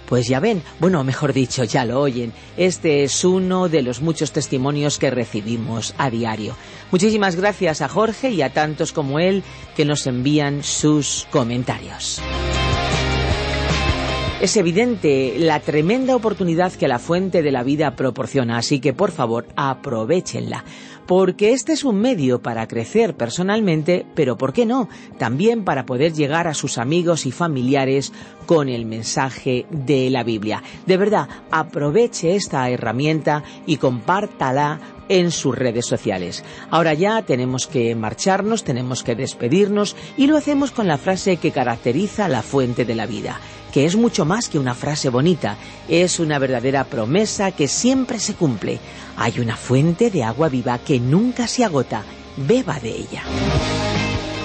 Pues 0.06 0.28
ya 0.28 0.40
ven, 0.40 0.62
bueno, 0.80 1.04
mejor 1.04 1.34
dicho, 1.34 1.64
ya 1.64 1.84
lo 1.84 2.00
oyen. 2.00 2.34
Este 2.56 3.04
es 3.04 3.26
uno 3.26 3.70
de 3.70 3.82
los 3.82 4.02
muchos 4.02 4.32
testimonios 4.32 5.00
que 5.00 5.10
recibimos 5.10 5.96
a 5.98 6.12
diario. 6.12 6.56
Muchísimas 6.92 7.38
gracias 7.38 7.82
a 7.82 7.88
Jorge 7.88 8.30
y 8.30 8.42
a 8.44 8.54
tantos 8.54 8.92
como 8.92 9.20
él 9.20 9.42
que 9.76 9.86
nos 9.86 10.06
envían 10.06 10.64
sus 10.64 11.28
comentarios. 11.32 12.22
Es 14.42 14.58
evidente 14.58 15.36
la 15.38 15.60
tremenda 15.60 16.16
oportunidad 16.16 16.74
que 16.74 16.88
la 16.88 16.98
fuente 16.98 17.44
de 17.44 17.52
la 17.52 17.62
vida 17.62 17.96
proporciona, 17.96 18.58
así 18.58 18.80
que 18.80 18.92
por 18.92 19.12
favor 19.12 19.46
aprovechenla, 19.56 20.66
porque 21.06 21.52
este 21.52 21.74
es 21.74 21.84
un 21.84 22.02
medio 22.02 22.42
para 22.42 22.68
crecer 22.68 23.14
personalmente, 23.16 24.04
pero 24.16 24.40
¿por 24.40 24.52
qué 24.52 24.66
no? 24.66 24.90
También 25.20 25.64
para 25.64 25.86
poder 25.86 26.14
llegar 26.14 26.48
a 26.48 26.56
sus 26.56 26.80
amigos 26.80 27.28
y 27.28 27.32
familiares 27.32 28.14
con 28.48 28.68
el 28.68 28.88
mensaje 28.88 29.68
de 29.70 30.10
la 30.10 30.24
Biblia. 30.24 30.64
De 30.88 30.98
verdad, 30.98 31.30
aproveche 31.52 32.36
esta 32.36 32.68
herramienta 32.68 33.44
y 33.68 33.78
compártala 33.78 34.80
en 35.08 35.30
sus 35.30 35.56
redes 35.56 35.86
sociales. 35.86 36.44
Ahora 36.72 36.96
ya 36.96 37.22
tenemos 37.22 37.68
que 37.68 37.94
marcharnos, 37.94 38.64
tenemos 38.64 39.04
que 39.04 39.14
despedirnos 39.14 39.96
y 40.18 40.26
lo 40.26 40.36
hacemos 40.36 40.72
con 40.72 40.88
la 40.88 40.98
frase 40.98 41.38
que 41.38 41.52
caracteriza 41.52 42.28
la 42.28 42.42
fuente 42.42 42.86
de 42.86 42.96
la 42.96 43.06
vida 43.06 43.40
que 43.72 43.86
es 43.86 43.96
mucho 43.96 44.26
más 44.26 44.50
que 44.50 44.60
una 44.60 44.74
frase 44.74 45.10
bonita, 45.10 45.58
es 45.88 46.20
una 46.20 46.40
verdadera 46.40 46.84
promesa 46.84 47.52
que 47.52 47.68
siempre 47.68 48.20
se 48.20 48.34
cumple. 48.36 48.80
Hay 49.18 49.40
una 49.40 49.56
fuente 49.56 50.10
de 50.12 50.24
agua 50.24 50.50
viva 50.50 50.78
que 50.80 51.00
nunca 51.00 51.48
se 51.48 51.64
agota, 51.64 52.04
beba 52.38 52.80
de 52.80 52.90
ella. 52.90 53.24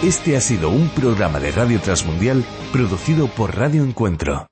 Este 0.02 0.36
ha 0.36 0.40
sido 0.40 0.70
un 0.70 0.88
programa 0.90 1.40
de 1.40 1.50
Radio 1.52 1.80
Transmundial 1.80 2.44
producido 2.72 3.28
por 3.28 3.56
Radio 3.56 3.82
Encuentro, 3.82 4.46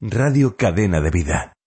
Radio 0.00 0.56
Cadena 0.56 1.00
de 1.00 1.10
Vida. 1.10 1.57